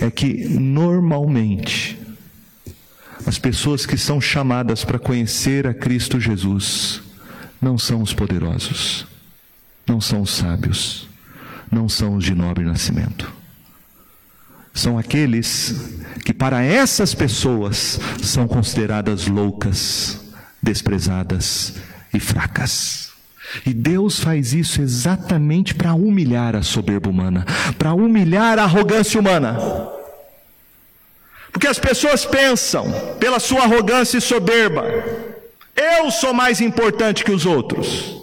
[0.00, 1.98] é que normalmente
[3.24, 7.00] as pessoas que são chamadas para conhecer a Cristo Jesus
[7.62, 9.06] não são os poderosos,
[9.86, 11.08] não são os sábios,
[11.70, 13.32] não são os de nobre nascimento.
[14.72, 15.74] São aqueles
[16.24, 20.20] que, para essas pessoas, são consideradas loucas,
[20.62, 21.74] desprezadas
[22.12, 23.10] e fracas.
[23.64, 27.46] E Deus faz isso exatamente para humilhar a soberba humana,
[27.78, 29.56] para humilhar a arrogância humana.
[31.52, 34.84] Porque as pessoas pensam, pela sua arrogância e soberba,
[35.74, 38.15] eu sou mais importante que os outros.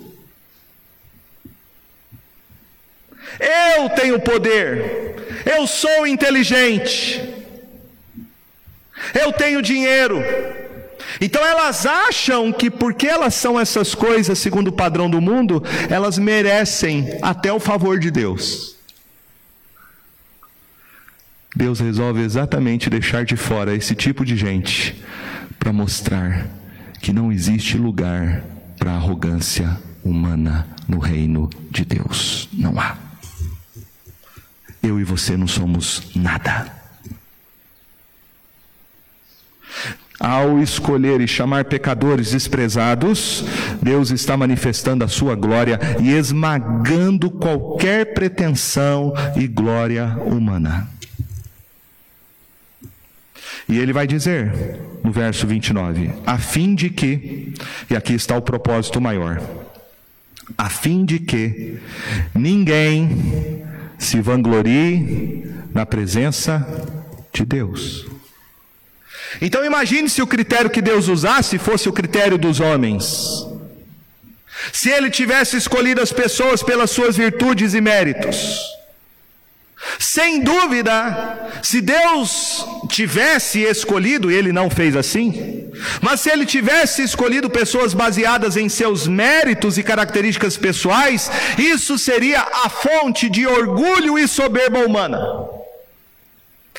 [3.39, 5.43] Eu tenho poder.
[5.45, 7.21] Eu sou inteligente.
[9.13, 10.23] Eu tenho dinheiro.
[11.19, 16.17] Então elas acham que porque elas são essas coisas, segundo o padrão do mundo, elas
[16.17, 18.75] merecem até o favor de Deus.
[21.55, 25.03] Deus resolve exatamente deixar de fora esse tipo de gente
[25.59, 26.47] para mostrar
[26.99, 28.43] que não existe lugar
[28.77, 32.49] para arrogância humana no reino de Deus.
[32.51, 32.97] Não há.
[34.83, 36.83] Eu e você não somos nada.
[40.19, 43.43] Ao escolher e chamar pecadores desprezados,
[43.81, 50.89] Deus está manifestando a sua glória e esmagando qualquer pretensão e glória humana.
[53.67, 57.53] E ele vai dizer no verso 29, a fim de que,
[57.89, 59.41] e aqui está o propósito maior,
[60.57, 61.79] a fim de que
[62.33, 63.63] ninguém
[63.97, 66.65] se vanglorie na presença
[67.33, 68.05] de Deus.
[69.41, 73.45] Então imagine se o critério que Deus usasse fosse o critério dos homens.
[74.71, 78.72] Se ele tivesse escolhido as pessoas pelas suas virtudes e méritos.
[79.99, 85.69] Sem dúvida, se Deus tivesse escolhido, ele não fez assim,
[86.01, 92.41] mas se ele tivesse escolhido pessoas baseadas em seus méritos e características pessoais, isso seria
[92.41, 95.19] a fonte de orgulho e soberba humana.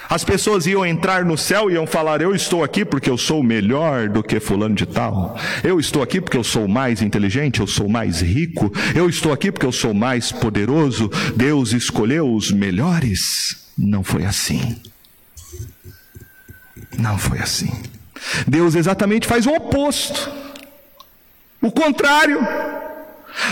[0.08, 3.42] As pessoas iam entrar no céu e iam falar: Eu estou aqui porque eu sou
[3.42, 5.38] melhor do que Fulano de Tal.
[5.62, 8.72] Eu estou aqui porque eu sou mais inteligente, eu sou mais rico.
[8.94, 11.10] Eu estou aqui porque eu sou mais poderoso.
[11.34, 13.70] Deus escolheu os melhores.
[13.76, 14.80] Não foi assim.
[16.98, 17.72] Não foi assim.
[18.46, 20.30] Deus exatamente faz o oposto.
[21.60, 22.38] O contrário.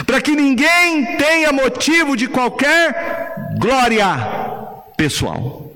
[0.06, 4.06] Para que ninguém tenha motivo de qualquer glória
[4.96, 5.71] pessoal.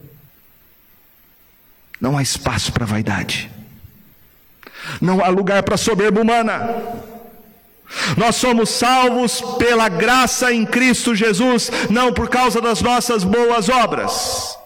[2.00, 3.50] Não há espaço para vaidade.
[5.00, 6.76] Não há lugar para soberba humana.
[8.16, 14.58] Nós somos salvos pela graça em Cristo Jesus, não por causa das nossas boas obras.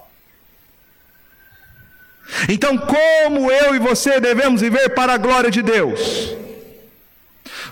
[2.49, 6.35] Então, como eu e você devemos viver para a glória de Deus?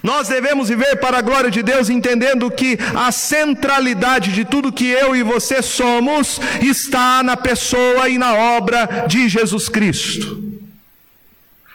[0.02, 4.86] Nós devemos viver para a glória de Deus, entendendo que a centralidade de tudo que
[4.86, 10.44] eu e você somos está na pessoa e na obra de Jesus Cristo.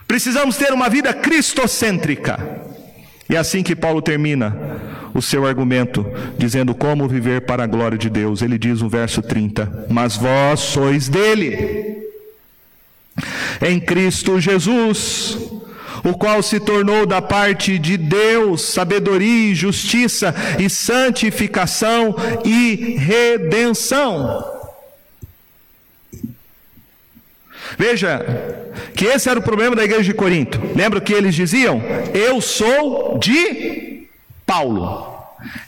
[0.08, 2.62] Precisamos ter uma vida cristocêntrica.
[3.30, 4.56] E é assim que Paulo termina
[5.14, 6.06] o seu argumento,
[6.38, 8.42] dizendo como viver para a glória de Deus.
[8.42, 12.04] Ele diz no verso 30: Mas vós sois dele,
[13.62, 15.53] em Cristo Jesus
[16.04, 24.52] o qual se tornou da parte de Deus sabedoria, justiça e santificação e redenção.
[27.78, 28.22] Veja
[28.96, 30.60] que esse era o problema da igreja de Corinto.
[30.76, 31.82] Lembra que eles diziam?
[32.14, 34.08] Eu sou de
[34.46, 35.12] Paulo.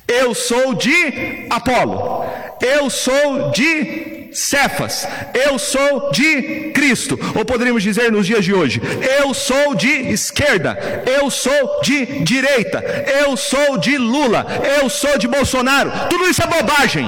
[0.08, 2.26] Eu sou de Apolo.
[2.62, 7.18] Eu sou de Cefas, eu sou de Cristo.
[7.36, 8.82] Ou poderíamos dizer nos dias de hoje,
[9.20, 10.78] eu sou de esquerda,
[11.20, 12.84] eu sou de direita,
[13.24, 14.46] eu sou de Lula,
[14.80, 15.92] eu sou de Bolsonaro.
[16.10, 17.08] Tudo isso é bobagem.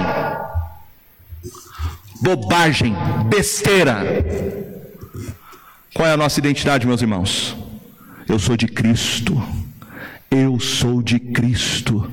[2.22, 2.96] Bobagem,
[3.30, 3.98] besteira.
[5.94, 7.56] Qual é a nossa identidade, meus irmãos?
[8.28, 9.42] Eu sou de Cristo.
[10.30, 12.10] Eu sou de Cristo.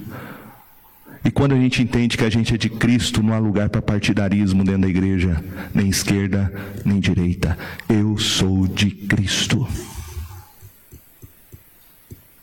[1.24, 3.80] E quando a gente entende que a gente é de Cristo, não há lugar para
[3.80, 5.42] partidarismo dentro da igreja,
[5.74, 6.52] nem esquerda,
[6.84, 7.56] nem direita.
[7.88, 9.66] Eu sou de Cristo.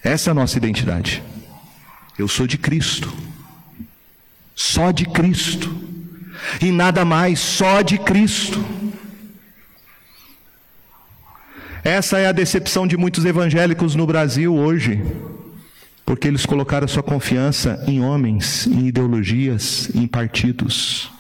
[0.04, 1.22] Essa é a nossa identidade.
[2.18, 3.14] Eu sou de Cristo.
[4.56, 5.76] Só de Cristo.
[6.60, 8.66] E nada mais, só de Cristo.
[11.84, 15.04] Essa é a decepção de muitos evangélicos no Brasil hoje
[16.06, 21.12] porque eles colocaram sua confiança em homens, em ideologias, em partidos.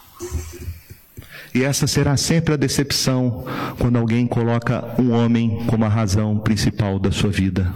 [1.53, 3.45] E essa será sempre a decepção
[3.77, 7.73] quando alguém coloca um homem como a razão principal da sua vida,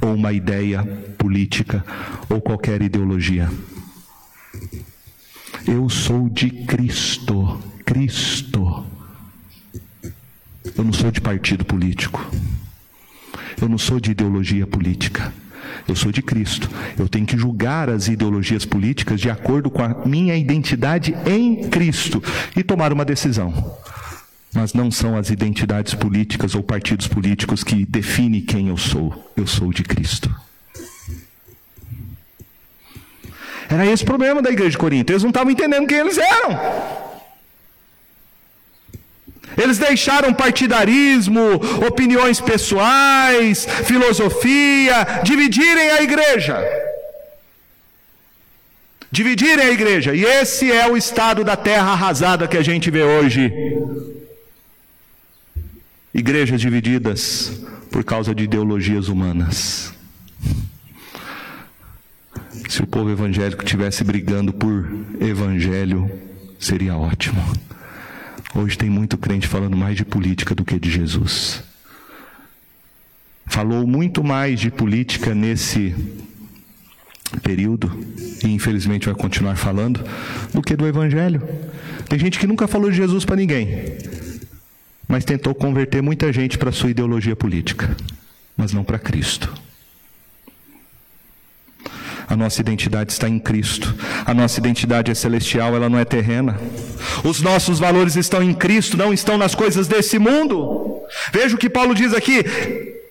[0.00, 0.84] ou uma ideia
[1.16, 1.84] política,
[2.28, 3.50] ou qualquer ideologia.
[5.66, 8.84] Eu sou de Cristo, Cristo.
[10.76, 12.30] Eu não sou de partido político.
[13.60, 15.32] Eu não sou de ideologia política.
[15.86, 16.68] Eu sou de Cristo.
[16.98, 22.22] Eu tenho que julgar as ideologias políticas de acordo com a minha identidade em Cristo
[22.56, 23.76] e tomar uma decisão.
[24.54, 29.32] Mas não são as identidades políticas ou partidos políticos que definem quem eu sou.
[29.36, 30.34] Eu sou de Cristo.
[33.68, 35.12] Era esse o problema da igreja de Corinto.
[35.12, 37.03] Eles não estavam entendendo quem eles eram.
[39.56, 41.54] Eles deixaram partidarismo,
[41.86, 46.84] opiniões pessoais, filosofia, dividirem a igreja.
[49.10, 50.14] Dividirem a igreja.
[50.14, 53.52] E esse é o estado da terra arrasada que a gente vê hoje.
[56.12, 57.52] Igrejas divididas
[57.90, 59.94] por causa de ideologias humanas.
[62.68, 64.88] Se o povo evangélico tivesse brigando por
[65.20, 66.10] evangelho,
[66.58, 67.40] seria ótimo.
[68.54, 71.62] Hoje tem muito crente falando mais de política do que de Jesus.
[73.46, 75.92] Falou muito mais de política nesse
[77.42, 77.90] período,
[78.44, 80.04] e infelizmente vai continuar falando,
[80.52, 81.42] do que do Evangelho.
[82.08, 83.96] Tem gente que nunca falou de Jesus para ninguém,
[85.08, 87.96] mas tentou converter muita gente para sua ideologia política,
[88.56, 89.52] mas não para Cristo.
[92.28, 93.94] A nossa identidade está em Cristo.
[94.24, 96.58] A nossa identidade é celestial, ela não é terrena.
[97.22, 101.02] Os nossos valores estão em Cristo, não estão nas coisas desse mundo.
[101.32, 102.42] Veja o que Paulo diz aqui: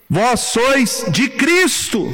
[0.09, 2.13] Vós sois de Cristo,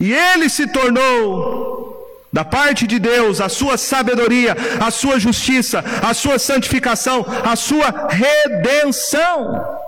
[0.00, 1.92] e Ele se tornou
[2.32, 8.08] da parte de Deus, a sua sabedoria, a sua justiça, a sua santificação, a sua
[8.08, 9.78] redenção.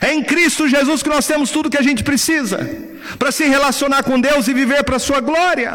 [0.00, 4.02] É em Cristo Jesus que nós temos tudo que a gente precisa para se relacionar
[4.02, 5.72] com Deus e viver para a sua glória.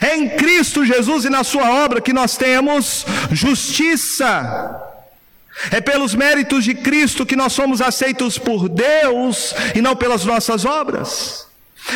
[0.00, 4.88] É em Cristo Jesus e na sua obra que nós temos justiça.
[5.70, 10.64] É pelos méritos de Cristo que nós somos aceitos por Deus e não pelas nossas
[10.64, 11.49] obras.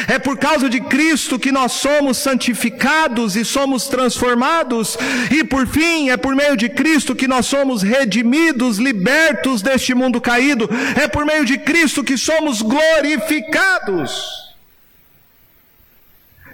[0.08, 4.96] É por causa de Cristo que nós somos santificados e somos transformados,
[5.30, 10.20] e por fim, é por meio de Cristo que nós somos redimidos, libertos deste mundo
[10.20, 10.68] caído,
[11.00, 14.44] é por meio de Cristo que somos glorificados.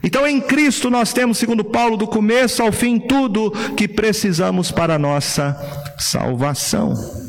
[0.03, 4.95] Então, em Cristo nós temos, segundo Paulo, do começo ao fim, tudo que precisamos para
[4.95, 5.57] a nossa
[5.99, 7.20] salvação.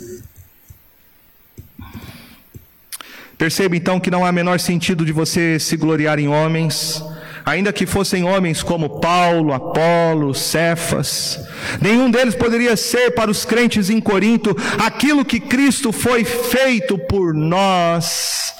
[3.42, 7.04] Perceba então que não há menor sentido de você se gloriar em homens,
[7.44, 11.40] ainda que fossem homens como Paulo, Apolo, Cefas,
[11.82, 17.34] nenhum deles poderia ser para os crentes em Corinto aquilo que Cristo foi feito por
[17.34, 18.54] nós,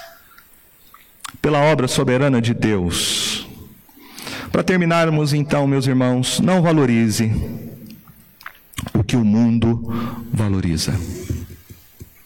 [1.40, 3.48] pela obra soberana de Deus.
[4.52, 7.32] Para terminarmos então, meus irmãos, não valorize
[8.96, 9.94] o que o mundo
[10.34, 11.00] valoriza.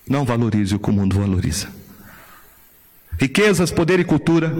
[0.09, 1.83] Não valorize o que o mundo valoriza.
[3.19, 4.53] Riquezas, poder e cultura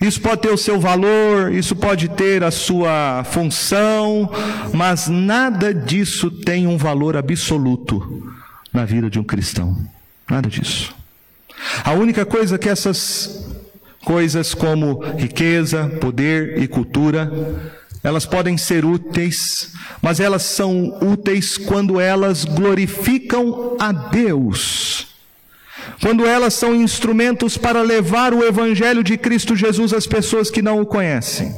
[0.00, 4.30] isso pode ter o seu valor, isso pode ter a sua função,
[4.72, 8.32] mas nada disso tem um valor absoluto
[8.72, 9.76] na vida de um cristão.
[10.28, 10.94] Nada disso.
[11.84, 13.46] A única coisa que essas
[14.02, 17.30] coisas como riqueza, poder e cultura,
[18.02, 25.09] elas podem ser úteis, mas elas são úteis quando elas glorificam a Deus
[26.00, 30.80] quando elas são instrumentos para levar o Evangelho de Cristo Jesus às pessoas que não
[30.80, 31.54] o conhecem.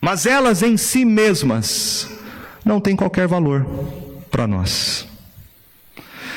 [0.00, 2.08] Mas elas em si mesmas
[2.64, 3.66] não têm qualquer valor
[4.30, 5.06] para nós.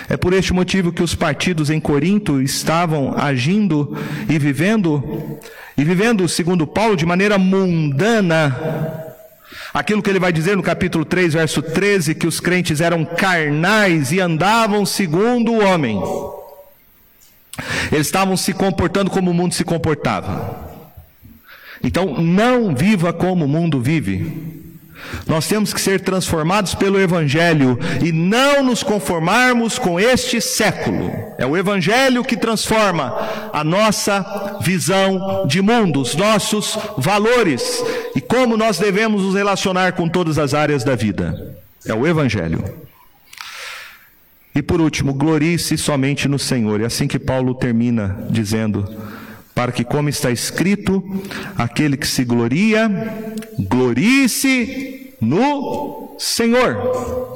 [0.10, 3.97] É por este motivo que os partidos em Corinto estavam agindo
[4.28, 5.39] e vivendo,
[5.78, 9.08] e vivendo, segundo Paulo, de maneira mundana,
[9.74, 14.12] Aquilo que ele vai dizer no capítulo 3, verso 13, que os crentes eram carnais
[14.12, 15.97] e andavam segundo o homem.
[17.91, 20.70] Eles estavam se comportando como o mundo se comportava.
[21.84, 24.62] Então, não viva como o mundo vive.
[25.28, 31.12] Nós temos que ser transformados pelo Evangelho e não nos conformarmos com este século.
[31.38, 37.84] É o Evangelho que transforma a nossa visão de mundo, os nossos valores
[38.16, 41.55] e como nós devemos nos relacionar com todas as áreas da vida.
[41.86, 42.91] É o Evangelho.
[44.54, 46.82] E por último, glorie-se somente no Senhor.
[46.82, 48.86] É assim que Paulo termina dizendo:
[49.56, 51.04] para que, como está escrito,
[51.58, 52.89] aquele que se gloria,
[53.60, 57.32] glorie-se no Senhor.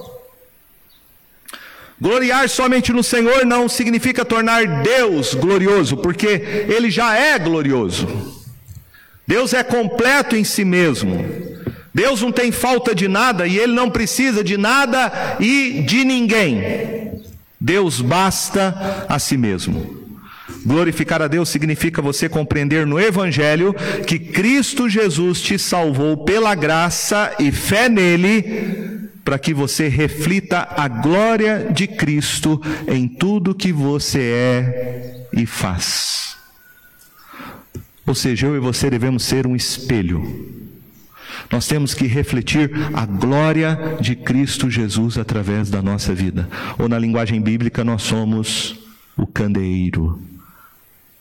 [2.00, 8.08] Gloriar somente no Senhor não significa tornar Deus glorioso, porque Ele já é glorioso.
[9.26, 11.26] Deus é completo em si mesmo.
[11.94, 17.05] Deus não tem falta de nada e Ele não precisa de nada e de ninguém.
[17.66, 20.06] Deus basta a si mesmo.
[20.64, 23.74] Glorificar a Deus significa você compreender no Evangelho
[24.06, 30.88] que Cristo Jesus te salvou pela graça e fé nele, para que você reflita a
[30.88, 36.38] glória de Cristo em tudo que você é e faz.
[38.06, 40.65] Ou seja, eu e você devemos ser um espelho.
[41.52, 46.50] Nós temos que refletir a glória de Cristo Jesus através da nossa vida.
[46.78, 48.80] Ou na linguagem bíblica, nós somos
[49.16, 50.22] o candeeiro,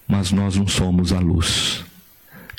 [0.08, 1.84] mas nós não somos a luz.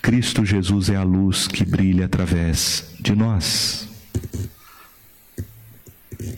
[0.01, 3.89] Cristo Jesus é a luz que brilha através de nós.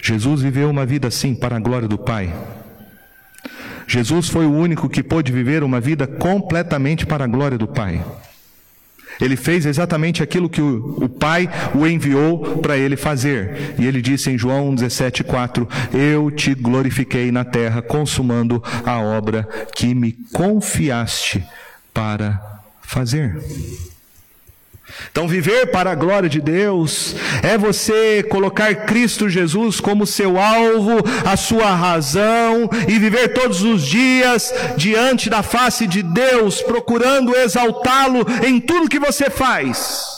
[0.02, 2.34] Jesus viveu uma vida assim para a glória do Pai.
[3.86, 8.04] Jesus foi o único que pôde viver uma vida completamente para a glória do Pai.
[9.20, 13.76] Ele fez exatamente aquilo que o, Pai o enviou para ele fazer.
[13.80, 19.93] E ele disse em João 17,4: Eu te glorifiquei na terra, consumando a obra que
[19.95, 21.43] me confiaste
[21.93, 22.39] para
[22.82, 23.38] fazer.
[25.12, 30.98] Então, viver para a glória de Deus é você colocar Cristo Jesus como seu alvo,
[31.26, 38.26] a sua razão, e viver todos os dias diante da face de Deus, procurando exaltá-lo
[38.46, 40.16] em tudo que você faz.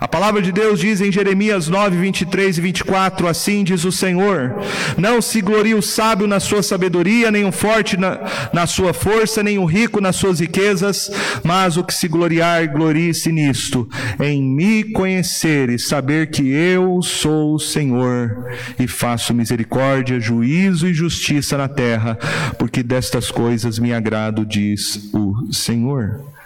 [0.00, 4.54] A palavra de Deus diz em Jeremias 9, 23 e 24: Assim diz o Senhor:
[4.96, 8.20] Não se glorie o sábio na sua sabedoria, nem o forte na,
[8.52, 11.10] na sua força, nem o rico nas suas riquezas,
[11.42, 13.88] mas o que se gloriar, glorie-se nisto,
[14.20, 18.46] em me conhecer e saber que eu sou o Senhor
[18.78, 22.16] e faço misericórdia, juízo e justiça na terra,
[22.56, 26.37] porque destas coisas me agrado, diz o Senhor.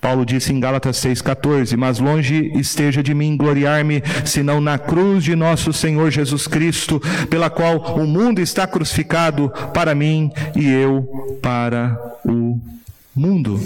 [0.00, 5.34] Paulo disse em Gálatas 6,14: Mas longe esteja de mim gloriar-me, senão na cruz de
[5.34, 11.98] nosso Senhor Jesus Cristo, pela qual o mundo está crucificado para mim e eu para
[12.24, 12.60] o
[13.14, 13.60] mundo.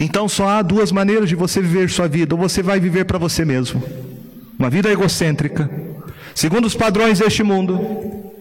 [0.00, 3.18] Então só há duas maneiras de você viver sua vida: ou você vai viver para
[3.18, 3.80] você mesmo,
[4.58, 5.70] uma vida egocêntrica,
[6.34, 8.32] segundo os padrões deste mundo,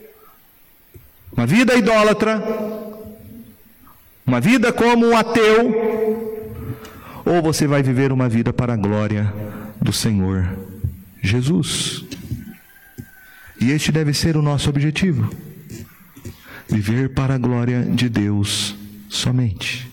[1.32, 2.42] uma vida idólatra,
[4.28, 6.36] uma vida como um ateu,
[7.26, 9.34] ou você vai viver uma vida para a glória
[9.82, 10.46] do Senhor
[11.24, 12.04] Jesus.
[13.60, 15.34] E este deve ser o nosso objetivo.
[16.68, 18.76] Viver para a glória de Deus
[19.08, 19.90] somente.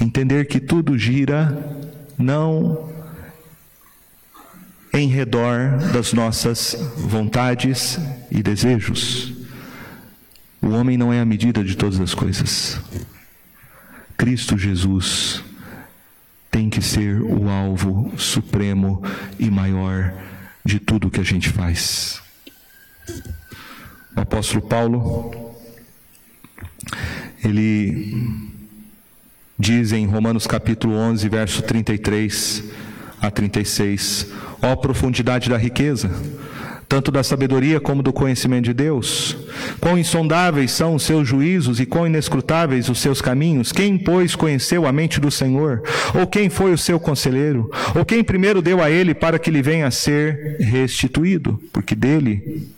[0.00, 1.54] Entender que tudo gira
[2.18, 2.90] não
[4.92, 7.98] em redor das nossas vontades
[8.30, 9.35] e desejos.
[10.60, 12.80] O homem não é a medida de todas as coisas.
[14.16, 15.42] Cristo Jesus
[16.50, 19.02] tem que ser o alvo supremo
[19.38, 20.12] e maior
[20.64, 22.22] de tudo que a gente faz.
[24.16, 25.54] O apóstolo Paulo,
[27.44, 28.42] ele
[29.58, 32.64] diz em Romanos capítulo 11, verso 33
[33.20, 34.28] a 36,
[34.62, 36.10] ó profundidade da riqueza,
[36.88, 39.36] tanto da sabedoria como do conhecimento de Deus.
[39.80, 43.72] Quão insondáveis são os seus juízos e quão inescrutáveis os seus caminhos.
[43.72, 45.82] Quem, pois, conheceu a mente do Senhor?
[46.14, 47.70] Ou quem foi o seu conselheiro?
[47.94, 51.60] Ou quem primeiro deu a ele para que lhe venha a ser restituído?
[51.72, 52.68] Porque dele,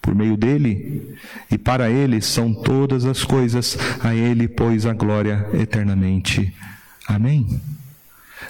[0.00, 1.14] por meio dele
[1.50, 6.52] e para ele são todas as coisas, a ele, pois, a glória eternamente.
[7.06, 7.60] Amém.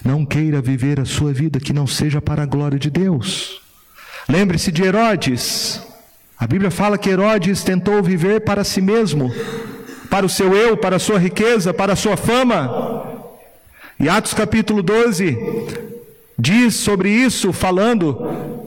[0.05, 3.62] Não queira viver a sua vida que não seja para a glória de Deus.
[4.29, 5.81] Lembre-se de Herodes.
[6.39, 9.33] A Bíblia fala que Herodes tentou viver para si mesmo,
[10.11, 13.07] para o seu eu, para a sua riqueza, para a sua fama.
[13.99, 15.37] E Atos capítulo 12
[16.39, 18.61] diz sobre isso, falando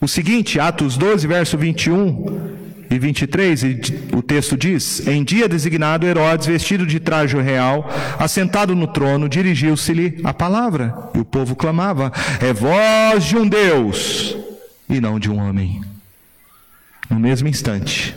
[0.00, 2.43] o seguinte, Atos 12, verso 21
[2.94, 3.62] e 23,
[4.12, 7.88] o texto diz: Em dia designado, Herodes, vestido de traje real,
[8.18, 11.10] assentado no trono, dirigiu-se-lhe a palavra.
[11.14, 14.36] E o povo clamava: É voz de um Deus
[14.88, 15.82] e não de um homem.
[17.10, 18.14] No mesmo instante,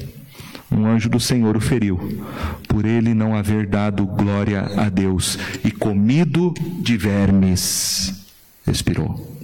[0.71, 2.23] um anjo do Senhor o feriu,
[2.67, 8.27] por ele não haver dado glória a Deus e comido de vermes,
[8.67, 9.35] expirou.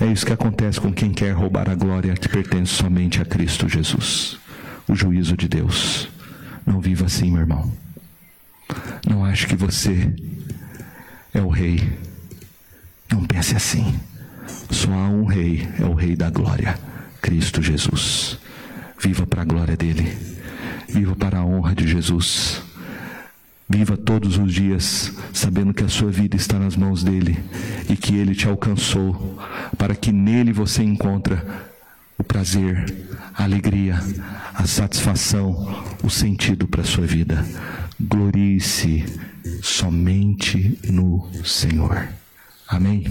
[0.00, 3.68] É isso que acontece com quem quer roubar a glória que pertence somente a Cristo
[3.68, 4.38] Jesus,
[4.88, 6.08] o juízo de Deus.
[6.64, 7.70] Não viva assim, meu irmão.
[9.06, 10.10] Não ache que você
[11.34, 11.92] é o rei.
[13.12, 14.00] Não pense assim.
[14.70, 16.78] Só há um rei, é o rei da glória,
[17.20, 18.38] Cristo Jesus.
[18.98, 20.16] Viva para a glória dele.
[20.88, 22.62] Viva para a honra de Jesus.
[23.70, 27.38] Viva todos os dias sabendo que a sua vida está nas mãos dele
[27.88, 29.38] e que ele te alcançou
[29.78, 31.70] para que nele você encontra
[32.18, 32.92] o prazer,
[33.32, 34.00] a alegria,
[34.52, 37.46] a satisfação, o sentido para a sua vida.
[37.98, 39.04] Glorie-se
[39.62, 42.08] somente no Senhor.
[42.66, 43.06] Amém.